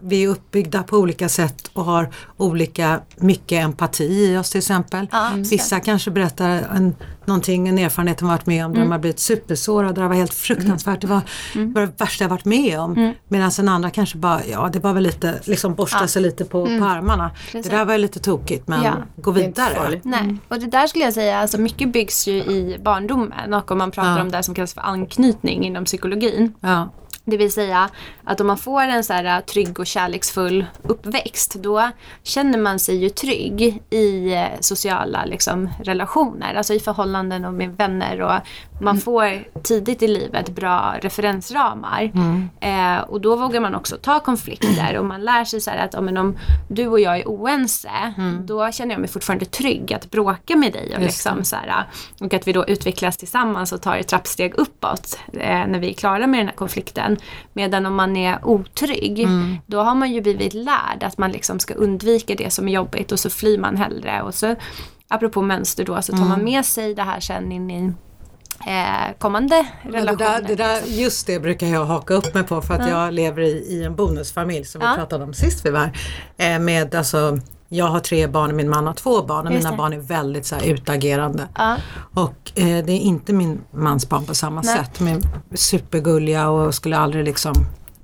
vi 0.00 0.24
är 0.24 0.28
uppbyggda 0.28 0.82
på 0.82 0.96
olika 0.96 1.28
sätt 1.28 1.70
och 1.72 1.84
har 1.84 2.08
olika 2.36 3.00
mycket 3.16 3.64
empati 3.64 4.04
i 4.04 4.36
oss 4.36 4.50
till 4.50 4.58
exempel. 4.58 5.06
Ja, 5.12 5.26
absolut. 5.26 5.52
Vissa 5.52 5.80
kanske 5.80 6.10
berättar 6.10 6.48
en, 6.48 6.94
någonting, 7.24 7.68
en 7.68 7.78
erfarenhet 7.78 8.18
de 8.18 8.28
varit 8.28 8.46
med 8.46 8.64
om 8.66 8.72
där 8.72 8.76
Mm. 8.78 8.88
de 8.88 8.92
har 8.92 8.98
blivit 8.98 9.18
supersårade, 9.18 10.00
det 10.00 10.08
var 10.08 10.14
helt 10.14 10.34
fruktansvärt, 10.34 11.00
det 11.00 11.06
var, 11.06 11.20
Mm. 11.54 11.72
det 11.74 11.80
var 11.80 11.86
det 11.86 11.92
värsta 12.00 12.24
jag 12.24 12.28
varit 12.28 12.44
med 12.44 12.80
om. 12.80 13.14
Medan 13.28 13.50
en 13.58 13.68
andra 13.68 13.90
kanske 13.90 14.18
bara, 14.18 14.40
ja 14.44 14.70
det 14.72 14.78
var 14.78 14.92
väl 14.92 15.02
lite, 15.02 15.40
liksom 15.44 15.74
borsta 15.74 16.06
sig 16.08 16.22
lite 16.22 16.44
på, 16.44 16.66
på 16.66 16.84
armarna. 16.84 17.30
Precis. 17.52 17.70
Det 17.70 17.76
där 17.76 17.84
var 17.84 17.92
ju 17.92 17.98
lite 17.98 18.20
tokigt 18.20 18.68
men 18.68 18.82
Ja. 18.82 18.92
gå 19.16 19.30
vidare. 19.30 20.00
Nej, 20.04 20.36
och 20.48 20.60
det 20.60 20.66
där 20.66 20.86
skulle 20.86 21.04
jag 21.04 21.14
säga, 21.14 21.38
alltså 21.38 21.58
mycket 21.60 21.92
byggs 21.92 22.28
ju 22.28 22.32
i 22.36 22.78
barndomen 22.84 23.54
och 23.54 23.70
om 23.70 23.78
man 23.78 23.90
pratar 23.90 24.16
Ja. 24.16 24.22
om 24.22 24.30
det 24.30 24.42
som 24.42 24.54
kallas 24.54 24.74
för 24.74 24.80
anknytning 24.80 25.64
inom 25.64 25.84
psykologin. 25.84 26.54
Ja. 26.62 26.92
Det 27.30 27.36
vill 27.36 27.52
säga 27.52 27.90
att 28.24 28.40
om 28.40 28.46
man 28.46 28.58
får 28.58 28.82
en 28.82 29.04
så 29.04 29.12
här 29.12 29.24
äh, 29.24 29.40
trygg 29.44 29.80
och 29.80 29.86
kärleksfull 29.86 30.66
uppväxt 30.82 31.54
då 31.54 31.90
känner 32.22 32.58
man 32.58 32.78
sig 32.78 32.96
ju 32.96 33.08
trygg 33.08 33.82
i 33.90 34.34
äh, 34.34 34.46
sociala 34.60 35.24
liksom, 35.24 35.70
relationer, 35.84 36.54
alltså 36.54 36.74
i 36.74 36.80
förhållanden 36.80 37.44
och 37.44 37.54
med 37.54 37.76
vänner 37.76 38.22
och 38.22 38.32
man 38.80 38.94
mm. 38.94 39.00
får 39.00 39.44
tidigt 39.62 40.02
i 40.02 40.08
livet 40.08 40.48
bra 40.48 40.94
referensramar. 41.00 42.10
Mm. 42.14 42.48
Eh, 42.60 43.02
och 43.02 43.20
då 43.20 43.36
vågar 43.36 43.60
man 43.60 43.74
också 43.74 43.96
ta 43.96 44.20
konflikter 44.20 44.98
och 44.98 45.04
man 45.04 45.24
lär 45.24 45.44
sig 45.44 45.60
så 45.60 45.70
att 45.70 45.94
om, 45.94 46.16
om 46.16 46.38
du 46.68 46.86
och 46.86 47.00
jag 47.00 47.18
är 47.18 47.28
oense 47.28 47.90
mm. 48.16 48.46
då 48.46 48.72
känner 48.72 48.94
jag 48.94 49.00
mig 49.00 49.10
fortfarande 49.10 49.44
trygg 49.44 49.92
att 49.92 50.10
bråka 50.10 50.56
med 50.56 50.72
dig 50.72 50.92
och, 50.96 51.02
liksom, 51.02 51.44
så 51.44 51.56
här, 51.56 51.84
och 52.20 52.34
att 52.34 52.48
vi 52.48 52.52
då 52.52 52.66
utvecklas 52.66 53.16
tillsammans 53.16 53.72
och 53.72 53.82
tar 53.82 53.96
ett 53.96 54.08
trappsteg 54.08 54.54
uppåt 54.54 55.18
eh, 55.32 55.66
när 55.66 55.78
vi 55.78 55.90
är 55.90 55.94
klara 55.94 56.26
med 56.26 56.40
den 56.40 56.48
här 56.48 56.54
konflikten. 56.54 57.17
Medan 57.52 57.86
om 57.86 57.94
man 57.94 58.16
är 58.16 58.46
otrygg, 58.46 59.20
mm. 59.20 59.56
då 59.66 59.80
har 59.80 59.94
man 59.94 60.12
ju 60.12 60.20
blivit 60.20 60.54
lärd 60.54 61.02
att 61.02 61.18
man 61.18 61.32
liksom 61.32 61.58
ska 61.58 61.74
undvika 61.74 62.34
det 62.34 62.52
som 62.52 62.68
är 62.68 62.72
jobbigt 62.72 63.12
och 63.12 63.20
så 63.20 63.30
flyr 63.30 63.58
man 63.58 63.76
hellre. 63.76 64.22
Och 64.22 64.34
så, 64.34 64.54
apropå 65.08 65.42
mönster 65.42 65.84
då, 65.84 66.02
så 66.02 66.12
tar 66.12 66.18
mm. 66.18 66.28
man 66.28 66.44
med 66.44 66.64
sig 66.64 66.94
det 66.94 67.02
här 67.02 67.20
sen 67.20 67.52
in 67.52 67.70
i 67.70 67.92
eh, 68.66 69.16
kommande 69.18 69.66
relationer. 69.82 70.40
Det 70.40 70.40
där, 70.40 70.42
det 70.42 70.54
där, 70.54 70.82
just 70.86 71.26
det 71.26 71.40
brukar 71.40 71.66
jag 71.66 71.84
haka 71.84 72.14
upp 72.14 72.34
mig 72.34 72.42
på 72.42 72.62
för 72.62 72.74
att 72.74 72.88
ja. 72.88 73.04
jag 73.04 73.14
lever 73.14 73.42
i, 73.42 73.50
i 73.50 73.84
en 73.84 73.96
bonusfamilj 73.96 74.64
som 74.64 74.80
ja. 74.80 74.90
vi 74.90 74.96
pratade 74.96 75.24
om 75.24 75.34
sist 75.34 75.66
vi 75.66 75.70
var. 75.70 75.90
Eh, 76.36 76.58
med 76.58 76.94
alltså 76.94 77.38
jag 77.68 77.86
har 77.86 78.00
tre 78.00 78.26
barn 78.26 78.50
och 78.50 78.56
min 78.56 78.70
man 78.70 78.86
har 78.86 78.94
två 78.94 79.22
barn 79.22 79.46
och 79.46 79.52
mina 79.52 79.76
barn 79.76 79.92
är 79.92 79.98
väldigt 79.98 80.46
så 80.46 80.56
utagerande. 80.56 81.48
Ja. 81.54 81.76
Och 82.14 82.52
eh, 82.54 82.84
det 82.84 82.92
är 82.92 83.00
inte 83.00 83.32
min 83.32 83.60
mans 83.70 84.08
barn 84.08 84.24
på 84.24 84.34
samma 84.34 84.60
Nej. 84.60 84.76
sätt. 84.76 84.90
De 84.98 85.08
är 85.08 85.20
supergulliga 85.54 86.48
och 86.48 86.74
skulle 86.74 86.98
aldrig 86.98 87.24
liksom 87.24 87.54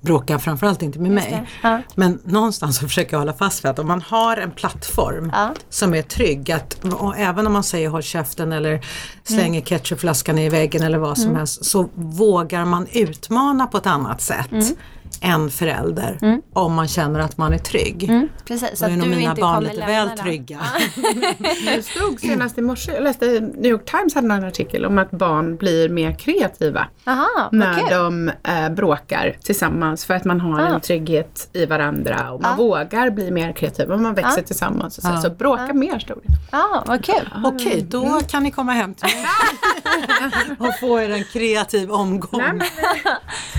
bråka, 0.00 0.38
framförallt 0.38 0.83
inte 0.83 0.98
med 0.98 1.11
mig. 1.11 1.46
Ja. 1.62 1.83
Men 1.94 2.20
någonstans 2.24 2.77
så 2.77 2.88
försöker 2.88 3.12
jag 3.12 3.18
hålla 3.18 3.33
fast 3.33 3.64
vid 3.64 3.70
att 3.70 3.79
om 3.79 3.87
man 3.87 4.03
har 4.03 4.37
en 4.37 4.50
plattform 4.50 5.31
ja. 5.35 5.55
som 5.68 5.94
är 5.94 6.03
trygg, 6.03 6.50
att, 6.50 6.85
även 7.16 7.46
om 7.46 7.53
man 7.53 7.62
säger 7.62 7.88
håll 7.88 8.03
käften 8.03 8.53
eller 8.53 8.87
slänger 9.22 9.46
mm. 9.46 9.64
ketchupflaskan 9.64 10.38
i 10.38 10.48
väggen 10.48 10.83
eller 10.83 10.98
vad 10.98 11.18
som 11.18 11.27
mm. 11.27 11.37
helst, 11.37 11.64
så 11.64 11.88
vågar 11.94 12.64
man 12.64 12.87
utmana 12.92 13.66
på 13.66 13.77
ett 13.77 13.87
annat 13.87 14.20
sätt. 14.20 14.53
Mm 14.53 14.77
en 15.22 15.50
förälder 15.50 16.18
mm. 16.22 16.42
om 16.53 16.74
man 16.74 16.88
känner 16.88 17.20
att 17.20 17.38
man 17.38 17.53
är 17.53 17.59
trygg. 17.59 18.05
Mm, 18.05 18.29
precis, 18.44 18.79
så 18.79 18.85
är 18.85 18.90
nog 18.90 19.09
mina 19.09 19.35
barn 19.35 19.64
lite 19.64 19.87
väl 19.87 20.09
trygga. 20.09 20.61
det 21.66 21.85
stod 21.85 22.20
senast 22.20 22.59
i 22.59 22.62
morse, 22.62 22.92
jag 22.92 23.03
läste 23.03 23.27
New 23.40 23.70
York 23.70 23.85
Times 23.85 24.14
hade 24.14 24.35
en 24.35 24.44
artikel 24.44 24.85
om 24.85 24.98
att 24.98 25.11
barn 25.11 25.57
blir 25.57 25.88
mer 25.88 26.12
kreativa 26.12 26.87
Aha, 27.07 27.48
när 27.53 27.85
okay. 27.85 27.94
de 27.94 28.31
äh, 28.42 28.68
bråkar 28.68 29.37
tillsammans 29.42 30.05
för 30.05 30.14
att 30.14 30.24
man 30.24 30.40
har 30.40 30.61
ah. 30.61 30.66
en 30.66 30.81
trygghet 30.81 31.48
i 31.53 31.66
varandra 31.66 32.33
och 32.33 32.42
man 32.42 32.53
ah. 32.53 32.57
vågar 32.57 33.11
bli 33.11 33.31
mer 33.31 33.53
kreativ 33.53 33.92
och 33.92 34.00
man 34.00 34.14
växer 34.14 34.40
ah. 34.40 34.44
tillsammans. 34.44 34.98
Och 34.98 35.05
så, 35.05 35.11
ah. 35.11 35.20
så 35.20 35.31
bråka 35.31 35.72
mer 35.72 35.98
stod 35.98 36.18
det. 36.22 36.57
Ah, 36.57 36.85
vad 36.87 37.05
kul. 37.05 37.29
Okej, 37.44 37.66
okay, 37.66 37.81
då 37.81 38.05
mm. 38.05 38.20
kan 38.20 38.42
ni 38.42 38.50
komma 38.50 38.72
hem 38.72 38.94
till 38.94 39.09
mig 39.16 39.24
och 40.59 40.79
få 40.81 41.00
er 41.00 41.11
en 41.11 41.24
kreativ 41.24 41.90
omgång. 41.90 42.40
Nej, 42.40 42.53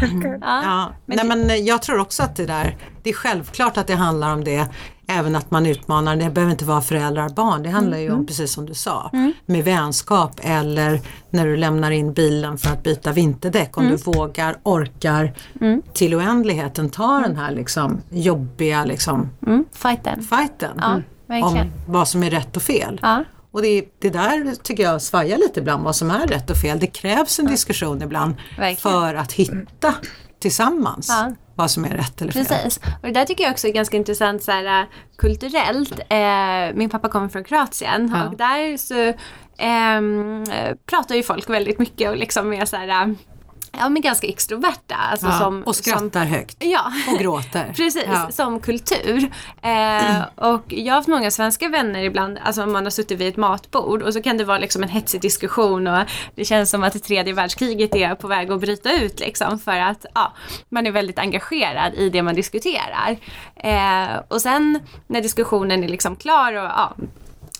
men, 0.01 0.39
ja. 0.41 0.91
Nej, 1.05 1.25
men 1.25 1.44
jag 1.49 1.81
tror 1.81 1.99
också 1.99 2.23
att 2.23 2.35
det 2.35 2.45
där, 2.45 2.77
det 3.03 3.09
är 3.09 3.13
självklart 3.13 3.77
att 3.77 3.87
det 3.87 3.95
handlar 3.95 4.33
om 4.33 4.43
det 4.43 4.67
även 5.07 5.35
att 5.35 5.51
man 5.51 5.65
utmanar, 5.65 6.15
det 6.15 6.29
behöver 6.29 6.51
inte 6.51 6.65
vara 6.65 6.81
föräldrar 6.81 7.25
och 7.25 7.33
barn, 7.33 7.63
det 7.63 7.69
handlar 7.69 7.97
ju 7.97 8.07
om 8.07 8.13
mm. 8.13 8.27
precis 8.27 8.51
som 8.51 8.65
du 8.65 8.73
sa, 8.73 9.09
mm. 9.13 9.33
med 9.45 9.63
vänskap 9.63 10.39
eller 10.43 11.01
när 11.29 11.45
du 11.45 11.57
lämnar 11.57 11.91
in 11.91 12.13
bilen 12.13 12.57
för 12.57 12.69
att 12.69 12.83
byta 12.83 13.11
vinterdäck, 13.11 13.77
om 13.77 13.85
mm. 13.85 13.97
du 13.97 14.03
vågar, 14.03 14.57
orkar 14.63 15.33
mm. 15.61 15.81
till 15.93 16.15
oändligheten 16.15 16.89
ta 16.89 17.19
den 17.19 17.35
här 17.35 17.51
liksom 17.51 18.01
jobbiga 18.09 18.85
liksom, 18.85 19.29
mm. 19.47 19.65
fighten, 19.73 20.21
fighten 20.23 20.81
ja, 21.27 21.43
om 21.43 21.71
vad 21.87 22.07
som 22.07 22.23
är 22.23 22.29
rätt 22.29 22.57
och 22.57 22.63
fel. 22.63 22.99
Ja. 23.01 23.23
Och 23.51 23.61
det, 23.61 23.85
det 23.99 24.09
där 24.09 24.55
tycker 24.63 24.83
jag 24.83 25.01
svajar 25.01 25.37
lite 25.37 25.59
ibland 25.59 25.83
vad 25.83 25.95
som 25.95 26.11
är 26.11 26.27
rätt 26.27 26.49
och 26.49 26.57
fel. 26.57 26.79
Det 26.79 26.87
krävs 26.87 27.39
en 27.39 27.45
diskussion 27.45 28.01
ibland 28.01 28.35
Verkligen. 28.57 28.77
för 28.77 29.15
att 29.15 29.31
hitta 29.31 29.93
tillsammans 30.45 31.07
ja. 31.09 31.31
vad 31.55 31.71
som 31.71 31.85
är 31.85 31.89
rätt 31.89 32.21
eller 32.21 32.31
fel. 32.31 32.45
Precis. 32.45 32.77
Och 32.77 33.07
det 33.07 33.11
där 33.11 33.25
tycker 33.25 33.43
jag 33.43 33.51
också 33.51 33.67
är 33.67 33.71
ganska 33.71 33.97
intressant 33.97 34.43
så 34.43 34.51
här, 34.51 34.81
äh, 34.81 34.87
kulturellt. 35.17 35.99
Eh, 36.09 36.75
min 36.75 36.89
pappa 36.89 37.09
kommer 37.09 37.27
från 37.27 37.43
Kroatien 37.43 38.11
ja. 38.13 38.27
och 38.27 38.37
där 38.37 38.77
så 38.77 38.99
eh, 39.63 40.75
pratar 40.85 41.15
ju 41.15 41.23
folk 41.23 41.49
väldigt 41.49 41.79
mycket 41.79 42.09
och 42.09 42.17
liksom 42.17 42.53
är 42.53 42.65
så 42.65 42.77
här 42.77 42.87
äh, 42.87 43.13
ja, 43.79 43.89
men 43.89 44.01
ganska 44.01 44.27
extroverta. 44.27 44.95
Alltså 44.95 45.25
ja, 45.25 45.39
som, 45.39 45.63
och 45.63 45.75
skrattar 45.75 46.21
som, 46.21 46.33
högt. 46.33 46.57
Ja. 46.59 46.91
Och 47.11 47.19
gråter. 47.19 47.73
Precis, 47.75 48.03
ja. 48.07 48.31
som 48.31 48.59
kultur. 48.59 49.31
Eh, 49.61 50.21
och 50.35 50.73
jag 50.73 50.93
har 50.93 50.95
haft 50.95 51.07
många 51.07 51.31
svenska 51.31 51.69
vänner 51.69 52.03
ibland, 52.03 52.39
alltså 52.43 52.63
om 52.63 52.71
man 52.71 52.83
har 52.83 52.91
suttit 52.91 53.19
vid 53.19 53.27
ett 53.27 53.37
matbord 53.37 54.01
och 54.01 54.13
så 54.13 54.21
kan 54.21 54.37
det 54.37 54.43
vara 54.43 54.57
liksom 54.57 54.83
en 54.83 54.89
hetsig 54.89 55.21
diskussion 55.21 55.87
och 55.87 56.05
det 56.35 56.45
känns 56.45 56.69
som 56.69 56.83
att 56.83 56.93
det 56.93 56.99
tredje 56.99 57.33
världskriget 57.33 57.95
är 57.95 58.15
på 58.15 58.27
väg 58.27 58.51
att 58.51 58.61
bryta 58.61 58.91
ut 58.93 59.19
liksom 59.19 59.59
för 59.59 59.79
att 59.79 60.05
ja, 60.13 60.33
man 60.69 60.87
är 60.87 60.91
väldigt 60.91 61.19
engagerad 61.19 61.93
i 61.93 62.09
det 62.09 62.23
man 62.23 62.35
diskuterar. 62.35 63.17
Eh, 63.55 64.19
och 64.27 64.41
sen 64.41 64.79
när 65.07 65.21
diskussionen 65.21 65.83
är 65.83 65.87
liksom 65.87 66.15
klar 66.15 66.53
och 66.53 66.63
ja, 66.63 66.95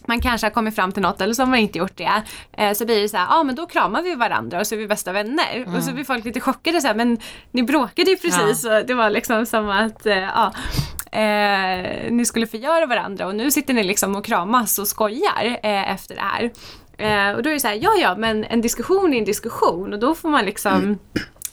man 0.08 0.22
kanske 0.22 0.48
har 0.48 0.52
kommit 0.52 0.76
fram 0.76 0.92
till 0.92 1.02
något 1.02 1.22
eller 1.22 1.34
så 1.34 1.42
har 1.42 1.48
man 1.48 1.60
inte 1.60 1.78
gjort 1.78 1.98
det. 1.98 2.24
Eh, 2.58 2.74
så 2.74 2.86
blir 2.86 3.02
det 3.02 3.10
så 3.10 3.18
här, 3.18 3.26
ja 3.26 3.40
ah, 3.40 3.44
men 3.44 3.56
då 3.56 3.66
kramar 3.66 4.02
vi 4.02 4.16
varandra 4.16 4.60
och 4.60 4.68
så 4.68 4.76
är 4.76 4.80
vi 4.80 4.88
bästa 4.88 5.12
vänner. 5.12 5.56
Mm. 5.56 5.76
Och 5.76 5.84
så 5.84 5.94
blir 5.94 6.04
folk 6.04 6.26
lite 6.26 6.40
chockade 6.40 6.82
så 6.82 6.88
här, 6.88 6.96
men 6.96 7.18
ni 7.52 7.64
bråkade 7.64 8.12
ju 8.12 8.18
precis. 8.18 8.64
Ja. 8.64 8.80
Och 8.80 8.86
det 8.86 8.94
var 8.94 9.10
liksom 9.10 9.46
som 9.46 9.70
att, 9.70 10.06
eh, 10.06 10.18
ja. 10.18 10.54
Eh, 11.12 12.12
ni 12.12 12.26
skulle 12.26 12.48
förgöra 12.48 12.86
varandra 12.86 13.28
och 13.28 13.36
nu 13.36 13.52
sitter 13.52 13.74
ni 13.74 13.84
liksom 13.84 14.16
och 14.16 14.26
kramas 14.26 14.80
och 14.80 14.88
skojar 14.88 15.60
eh, 15.64 15.92
efter 15.92 16.16
det 16.16 16.22
här. 16.22 16.52
Och 17.36 17.44
då 17.44 17.50
är 17.50 17.54
det 17.54 17.60
så 17.60 17.68
här, 17.68 17.80
ja 17.82 17.92
ja 18.02 18.16
men 18.18 18.44
en 18.44 18.62
diskussion 18.62 19.14
är 19.14 19.18
en 19.18 19.26
diskussion 19.26 19.94
och 19.94 20.00
då 20.00 20.16
får 20.16 20.30
man 20.30 20.46
liksom 20.46 20.74
mm 20.74 21.00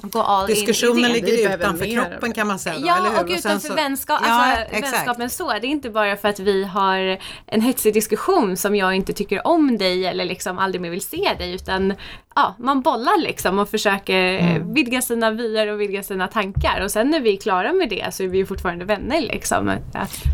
gå 0.03 0.23
all 0.23 0.47
Diskussionen 0.47 1.05
in 1.05 1.13
ligger 1.13 1.55
utanför 1.55 1.87
kroppen 1.95 2.33
kan 2.33 2.47
man 2.47 2.59
säga. 2.59 2.79
Då, 2.79 2.87
ja, 2.87 3.21
och 3.21 3.29
utanför 3.31 3.69
så... 3.69 3.75
vänskap. 3.75 4.21
Alltså, 4.23 4.65
ja, 4.73 4.81
vänskapen 4.81 5.31
så. 5.31 5.49
Det 5.49 5.67
är 5.67 5.71
inte 5.71 5.91
bara 5.91 6.17
för 6.17 6.29
att 6.29 6.41
vi 6.41 6.65
har 6.65 7.19
en 7.47 7.61
hetsig 7.61 7.95
diskussion 7.95 8.57
som 8.57 8.77
jag 8.77 8.95
inte 8.95 9.13
tycker 9.13 9.47
om 9.47 9.79
dig 9.79 10.07
eller 10.07 10.25
liksom 10.25 10.59
aldrig 10.59 10.81
mer 10.81 10.91
vill 10.91 11.03
se 11.03 11.35
dig 11.39 11.55
utan 11.55 11.95
ja, 12.35 12.55
man 12.59 12.83
bollar 12.83 13.23
liksom 13.23 13.59
och 13.59 13.69
försöker 13.69 14.39
mm. 14.39 14.75
vidga 14.75 15.03
sina 15.03 15.31
vyer 15.31 15.67
och 15.69 15.81
vidga 15.81 16.03
sina 16.03 16.29
tankar 16.29 16.81
och 16.85 16.91
sen 16.91 17.11
när 17.11 17.21
vi 17.21 17.37
är 17.37 17.41
klara 17.41 17.73
med 17.73 17.89
det 17.89 18.15
så 18.15 18.23
är 18.23 18.29
vi 18.29 18.39
ju 18.39 18.47
fortfarande 18.47 18.85
vänner 18.85 19.21
liksom. 19.21 19.79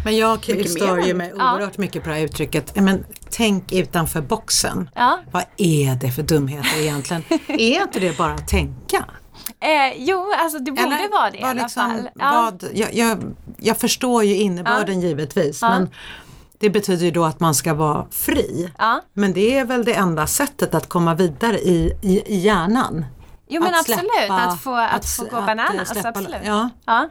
Men 0.04 0.16
jag 0.16 0.44
stör 0.44 1.06
ju 1.06 1.14
mig 1.14 1.32
oerhört 1.32 1.72
ja. 1.76 1.80
mycket 1.80 2.02
på 2.02 2.08
det 2.08 2.14
här 2.14 2.24
uttrycket. 2.24 2.76
Men, 2.76 3.04
tänk 3.30 3.72
utanför 3.72 4.20
boxen. 4.20 4.90
Ja. 4.94 5.18
Vad 5.30 5.44
är 5.56 5.94
det 5.94 6.10
för 6.10 6.22
dumheter 6.22 6.80
egentligen? 6.80 7.22
är 7.48 7.82
inte 7.82 8.00
det 8.00 8.18
bara 8.18 8.32
att 8.32 8.48
tänka? 8.48 9.04
Eh, 9.60 9.94
jo, 9.96 10.32
alltså 10.38 10.58
det 10.58 10.70
borde 10.70 10.82
Eller, 10.82 11.10
vara 11.10 11.30
det 11.30 11.38
i 11.38 11.42
alla 11.42 11.62
liksom, 11.62 11.90
fall. 11.90 12.08
Vad, 12.14 12.64
jag, 12.74 12.94
jag, 12.94 13.36
jag, 13.56 13.76
förstår 13.76 14.24
ju 14.24 14.34
innebörden 14.34 15.00
ja. 15.00 15.08
givetvis 15.08 15.62
ja. 15.62 15.70
men 15.70 15.90
det 16.58 16.70
betyder 16.70 17.04
ju 17.04 17.10
då 17.10 17.24
att 17.24 17.40
man 17.40 17.54
ska 17.54 17.74
vara 17.74 18.06
fri. 18.10 18.70
Ja. 18.78 19.00
Men 19.12 19.32
det 19.32 19.58
är 19.58 19.64
väl 19.64 19.84
det 19.84 19.94
enda 19.94 20.26
sättet 20.26 20.74
att 20.74 20.88
komma 20.88 21.14
vidare 21.14 21.58
i, 21.58 21.92
i, 22.02 22.34
i 22.34 22.36
hjärnan. 22.36 23.04
Jo 23.48 23.62
men 23.62 23.74
att 23.74 23.80
absolut, 23.80 24.00
släppa, 24.00 24.34
att 24.34 24.60
få, 24.60 24.74
att, 24.74 24.94
att 24.94 25.06
få 25.06 25.24
gå 25.24 25.42
bananas. 25.42 25.88
Släppa, 25.88 26.08
absolut. 26.08 26.40
Ja. 26.44 26.68
Ja. 26.86 27.08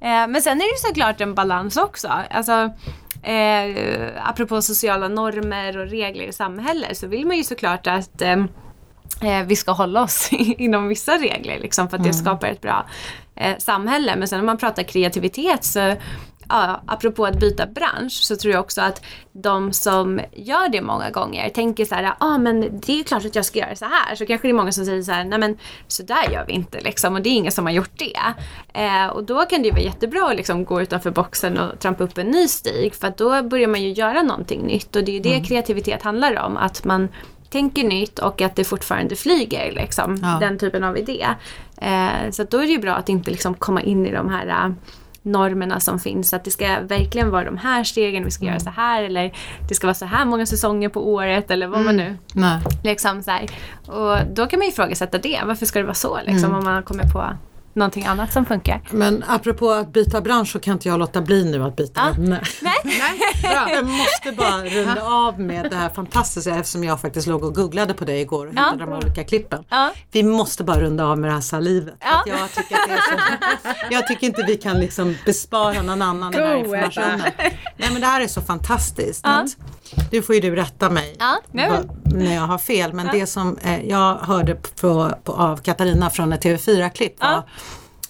Eh, 0.00 0.28
men 0.28 0.42
sen 0.42 0.60
är 0.60 0.74
det 0.74 0.88
såklart 0.88 1.20
en 1.20 1.34
balans 1.34 1.76
också. 1.76 2.08
Alltså, 2.30 2.70
eh, 3.22 4.28
apropå 4.28 4.62
sociala 4.62 5.08
normer 5.08 5.78
och 5.78 5.86
regler 5.86 6.24
i 6.24 6.32
samhället 6.32 6.98
så 6.98 7.06
vill 7.06 7.26
man 7.26 7.36
ju 7.36 7.44
såklart 7.44 7.86
att 7.86 8.22
eh, 8.22 8.30
eh, 8.30 8.44
vi 9.46 9.56
ska 9.56 9.72
hålla 9.72 10.02
oss 10.02 10.28
inom 10.32 10.88
vissa 10.88 11.18
regler 11.18 11.58
liksom, 11.58 11.88
för 11.88 11.96
att 11.96 12.02
det 12.02 12.10
mm. 12.10 12.24
skapar 12.24 12.48
ett 12.48 12.60
bra 12.60 12.86
eh, 13.34 13.56
samhälle. 13.58 14.16
Men 14.16 14.28
sen 14.28 14.38
när 14.38 14.46
man 14.46 14.58
pratar 14.58 14.82
kreativitet 14.82 15.64
så 15.64 15.94
ja, 16.48 16.82
apropå 16.86 17.26
att 17.26 17.40
byta 17.40 17.66
bransch 17.66 18.12
så 18.12 18.36
tror 18.36 18.54
jag 18.54 18.60
också 18.60 18.80
att 18.80 19.04
de 19.32 19.72
som 19.72 20.20
gör 20.32 20.68
det 20.68 20.82
många 20.82 21.10
gånger 21.10 21.48
tänker 21.48 21.84
så 21.84 21.94
här, 21.94 22.14
ah, 22.18 22.38
men 22.38 22.80
det 22.80 23.00
är 23.00 23.04
klart 23.04 23.24
att 23.24 23.34
jag 23.34 23.44
ska 23.44 23.58
göra 23.58 23.76
så 23.76 23.84
här. 23.84 24.14
Så 24.14 24.26
kanske 24.26 24.48
det 24.48 24.52
är 24.52 24.54
många 24.54 24.72
som 24.72 24.84
säger 24.84 25.02
så 25.02 25.12
här, 25.12 25.24
nej 25.24 25.38
men 25.38 25.58
så 25.88 26.02
där 26.02 26.30
gör 26.32 26.44
vi 26.46 26.52
inte 26.52 26.80
liksom 26.80 27.14
och 27.14 27.22
det 27.22 27.28
är 27.28 27.34
ingen 27.34 27.52
som 27.52 27.66
har 27.66 27.72
gjort 27.72 27.98
det. 27.98 28.18
Eh, 28.80 29.06
och 29.06 29.24
då 29.24 29.42
kan 29.46 29.62
det 29.62 29.70
vara 29.70 29.80
jättebra 29.80 30.28
att 30.30 30.36
liksom 30.36 30.64
gå 30.64 30.82
utanför 30.82 31.10
boxen 31.10 31.58
och 31.58 31.78
trampa 31.78 32.04
upp 32.04 32.18
en 32.18 32.26
ny 32.26 32.48
stig 32.48 32.94
för 32.94 33.08
att 33.08 33.16
då 33.16 33.42
börjar 33.42 33.68
man 33.68 33.82
ju 33.82 33.92
göra 33.92 34.22
någonting 34.22 34.62
nytt 34.66 34.96
och 34.96 35.04
det 35.04 35.10
är 35.10 35.14
ju 35.14 35.20
det 35.20 35.34
mm. 35.34 35.44
kreativitet 35.44 36.02
handlar 36.02 36.38
om, 36.38 36.56
att 36.56 36.84
man 36.84 37.08
tänker 37.56 37.84
nytt 37.84 38.18
och 38.18 38.40
att 38.40 38.56
det 38.56 38.64
fortfarande 38.64 39.16
flyger. 39.16 39.72
Liksom, 39.72 40.18
ja. 40.22 40.36
Den 40.40 40.58
typen 40.58 40.84
av 40.84 40.98
idé. 40.98 41.26
Eh, 41.76 42.30
så 42.30 42.44
då 42.44 42.58
är 42.58 42.62
det 42.62 42.72
ju 42.72 42.78
bra 42.78 42.94
att 42.94 43.08
inte 43.08 43.30
liksom 43.30 43.54
komma 43.54 43.82
in 43.82 44.06
i 44.06 44.12
de 44.12 44.28
här 44.28 44.46
uh, 44.46 44.74
normerna 45.22 45.80
som 45.80 45.98
finns. 45.98 46.32
Att 46.34 46.44
det 46.44 46.50
ska 46.50 46.80
verkligen 46.80 47.30
vara 47.30 47.44
de 47.44 47.58
här 47.58 47.84
stegen, 47.84 48.24
vi 48.24 48.30
ska 48.30 48.42
mm. 48.42 48.52
göra 48.52 48.60
så 48.60 48.70
här 48.70 49.02
eller 49.02 49.32
det 49.68 49.74
ska 49.74 49.86
vara 49.86 49.94
så 49.94 50.04
här 50.04 50.24
många 50.24 50.46
säsonger 50.46 50.88
på 50.88 51.08
året 51.08 51.50
eller 51.50 51.66
vad 51.66 51.80
mm. 51.80 51.86
man 51.86 51.96
nu... 51.96 52.16
Nej. 52.32 52.60
Liksom 52.84 53.22
så 53.22 53.30
här. 53.30 53.46
Och 53.86 54.18
då 54.34 54.46
kan 54.46 54.58
man 54.58 54.68
ifrågasätta 54.68 55.18
det. 55.18 55.40
Varför 55.46 55.66
ska 55.66 55.78
det 55.78 55.84
vara 55.84 55.94
så 55.94 56.18
liksom, 56.26 56.44
mm. 56.44 56.58
om 56.58 56.64
man 56.64 56.82
kommer 56.82 57.04
på 57.04 57.24
någonting 57.76 58.06
annat 58.06 58.32
som 58.32 58.46
funkar. 58.46 58.80
Men 58.90 59.24
apropå 59.28 59.70
att 59.70 59.92
byta 59.92 60.20
bransch 60.20 60.48
så 60.52 60.58
kan 60.58 60.72
inte 60.72 60.88
jag 60.88 60.98
låta 60.98 61.20
bli 61.20 61.44
nu 61.44 61.62
att 61.64 61.76
byta 61.76 62.00
Ja. 62.00 62.14
ämne. 62.14 62.40
Nej. 62.62 62.72
Nej, 62.84 63.42
bra. 63.42 63.70
Jag 63.74 63.84
måste 63.86 64.32
bara 64.32 64.64
runda 64.64 65.02
av 65.02 65.40
med 65.40 65.70
det 65.70 65.76
här 65.76 65.88
fantastiska 65.88 66.56
eftersom 66.56 66.84
jag 66.84 67.00
faktiskt 67.00 67.26
låg 67.26 67.44
och 67.44 67.54
googlade 67.54 67.94
på 67.94 68.04
det 68.04 68.20
igår 68.20 68.46
och 68.46 68.52
Ja. 68.56 68.62
hittade 68.72 68.90
de 68.90 68.92
olika 69.06 69.24
klippen. 69.24 69.64
Ja. 69.68 69.92
Vi 70.12 70.22
måste 70.22 70.64
bara 70.64 70.80
runda 70.80 71.04
av 71.06 71.18
med 71.18 71.30
det 71.30 71.34
här 71.34 71.40
salivet. 71.40 71.94
Ja. 72.00 72.22
Jag, 72.26 72.52
tycker 72.52 72.76
så, 72.76 73.18
jag 73.90 74.06
tycker 74.06 74.26
inte 74.26 74.42
vi 74.46 74.56
kan 74.56 74.80
liksom 74.80 75.16
bespara 75.24 75.82
någon 75.82 76.02
annan 76.02 76.32
den 76.32 76.42
här 76.42 76.54
Go, 76.56 76.60
informationen. 76.64 77.20
Nej 77.76 77.88
men 77.92 78.00
det 78.00 78.06
här 78.06 78.20
är 78.20 78.28
så 78.28 78.40
fantastiskt. 78.40 79.20
Ja. 79.24 79.46
Nu 80.12 80.22
får 80.22 80.34
ju 80.34 80.40
du 80.40 80.56
rätta 80.56 80.90
mig 80.90 81.16
Ja, 81.18 81.38
när 82.04 82.34
jag 82.34 82.42
har 82.42 82.58
fel 82.58 82.92
men 82.92 83.08
det 83.12 83.26
som 83.26 83.58
eh, 83.58 83.84
jag 83.88 84.14
hörde 84.14 84.54
på, 84.80 85.10
på, 85.24 85.32
av 85.32 85.56
Katarina 85.56 86.10
från 86.10 86.32
ett 86.32 86.44
TV4-klipp 86.44 87.20
var 87.20 87.28
Ja. 87.28 87.42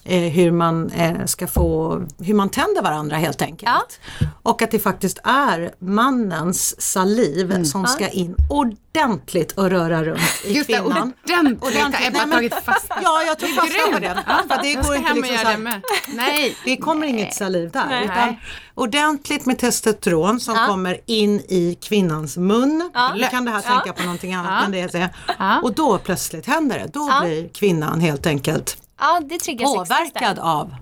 Eh, 0.07 0.21
hur 0.21 0.51
man 0.51 0.89
eh, 0.91 1.25
ska 1.25 1.47
få, 1.47 2.01
hur 2.19 2.33
man 2.33 2.49
tänder 2.49 2.81
varandra 2.81 3.17
helt 3.17 3.41
enkelt. 3.41 3.99
Och 4.43 4.61
att 4.61 4.71
det 4.71 4.79
faktiskt 4.79 5.19
är 5.23 5.71
mannens 5.79 6.81
saliv 6.81 7.63
som 7.63 7.85
ska 7.87 8.09
in 8.09 8.35
ordentligt 8.49 9.51
och 9.51 9.69
röra 9.69 10.03
runt 10.03 10.19
i 10.45 10.53
Just 10.53 10.67
det, 10.67 10.73
kvinnan. 10.73 11.13
ordentligt 11.23 11.61
har 11.61 11.67
Ordentligt. 11.69 12.07
Ebba 12.07 12.17
Nej, 12.17 12.27
men- 12.27 12.31
tagit 12.31 12.53
fasta 12.53 12.95
på. 12.95 13.01
Ja, 13.03 13.21
jag 13.27 13.39
tog 13.39 13.49
fasta 13.49 13.91
på 13.93 13.99
det. 13.99 14.23
För 14.47 14.63
det 14.63 14.73
går 14.73 14.95
inte 14.95 15.13
liksom 15.13 15.37
så 15.37 15.43
det 15.43 15.49
här. 15.69 15.81
Nej. 16.15 16.55
det 16.65 16.77
kommer 16.77 17.07
inget 17.07 17.33
saliv 17.33 17.71
där. 17.71 17.85
Nej. 17.89 18.03
Utan 18.05 18.35
ordentligt 18.75 19.45
med 19.45 19.57
testosteron 19.59 20.39
som 20.39 20.55
Ja. 20.55 20.65
kommer 20.67 20.97
in 21.05 21.39
i 21.39 21.77
kvinnans 21.81 22.37
mun. 22.37 22.89
Ja. 22.93 23.13
Nu 23.15 23.23
kan 23.31 23.45
det 23.45 23.51
här 23.51 23.63
Ja. 23.67 23.73
tänka 23.81 23.93
på 23.93 24.03
någonting 24.03 24.33
annat 24.33 24.51
Ja. 24.59 24.65
än 24.65 24.71
det 24.71 24.91
säger. 24.91 25.09
Ja. 25.39 25.59
Och 25.63 25.73
då 25.73 25.97
plötsligt 25.97 26.45
händer 26.45 26.79
det. 26.79 26.87
Då 26.93 27.07
Ja. 27.11 27.21
blir 27.25 27.49
kvinnan 27.49 27.99
helt 27.99 28.25
enkelt 28.25 28.77
Ja, 28.99 29.21
det 29.25 29.37
triggar 29.39 29.65
påverkad 29.75 30.39
av 30.39 30.75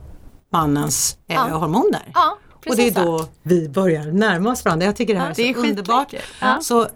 mannens 0.51 1.17
eh, 1.27 1.35
Ja. 1.35 1.57
hormoner. 1.57 2.11
Ja, 2.13 2.37
och 2.69 2.75
det 2.75 2.87
är 2.87 3.05
då 3.05 3.25
vi 3.43 3.69
börjar 3.69 4.03
närma 4.05 4.51
oss 4.51 4.65
varandra. 4.65 4.85
Jag 4.85 4.95
tycker 4.95 5.13
det 5.13 5.19
här 5.19 5.33
det 5.35 5.41
är 5.43 5.49
är 5.49 5.53
så 5.53 5.59
underbart. 5.59 6.07
skitläckert. 6.11 6.29
Ja. 6.41 6.57
Så 6.61 6.87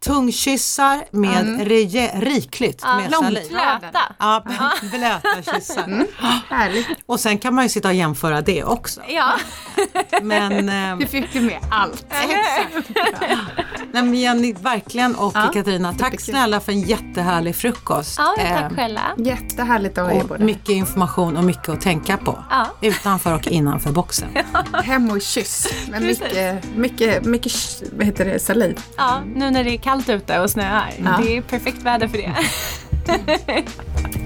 tungkyssar 0.00 1.04
med 1.10 1.60
reje- 1.68 2.20
rikligt 2.20 2.82
med 2.82 3.10
saliv. 3.12 3.48
Blöta. 3.48 4.00
Ja, 4.18 4.42
blöta 4.90 5.52
kyssar. 5.54 6.06
Härligt. 6.50 6.86
Och 7.06 7.20
sen 7.20 7.38
kan 7.38 7.54
man 7.54 7.64
ju 7.64 7.68
sitta 7.68 7.88
och 7.88 7.94
jämföra 7.94 8.40
det 8.40 8.64
också. 8.64 9.00
Ja. 9.08 9.32
Men, 10.22 10.68
eh, 10.92 10.98
Du 10.98 11.06
fick 11.06 11.34
ju 11.34 11.40
med 11.40 11.58
allt. 11.70 12.06
nej, 13.92 14.02
men 14.02 14.14
Jenny, 14.14 14.52
verkligen 14.52 15.14
och 15.14 15.32
Ja, 15.36 15.50
Katarina, 15.54 15.92
tack 15.92 16.20
snälla 16.20 16.60
för 16.60 16.72
en 16.72 16.80
jättehärlig 16.80 17.56
frukost. 17.56 18.18
Ja, 18.18 18.34
tack 18.38 18.72
själva. 18.76 19.00
Jättehärligt 19.18 19.98
att 19.98 20.06
ha 20.12 20.20
er 20.20 20.24
båda. 20.28 20.44
mycket 20.44 20.68
information 20.68 21.36
och 21.36 21.44
mycket 21.44 21.68
att 21.68 21.80
tänka 21.80 22.16
på. 22.16 22.44
Ja. 22.50 22.66
Utanför 22.80 23.34
och 23.34 23.46
innanför 23.46 23.92
boxen. 23.92 24.28
Hem 24.84 25.10
och 25.10 25.22
kyss. 25.22 25.68
Med 25.88 26.02
mycket, 26.02 26.64
mycket, 26.76 27.24
mycket 27.24 27.52
vad 27.92 28.06
heter 28.06 28.24
det, 28.24 28.38
saliv. 28.38 28.80
Ja, 28.96 29.20
nu 29.34 29.50
när 29.50 29.64
det 29.64 29.70
är 29.74 29.78
kallt 29.96 30.08
ute 30.08 30.40
och 30.40 30.50
snöar. 30.50 30.90
Ja. 31.04 31.20
Det 31.22 31.36
är 31.36 31.42
perfekt 31.42 31.82
väder 31.82 32.08
för 32.08 32.18
det. 32.18 32.36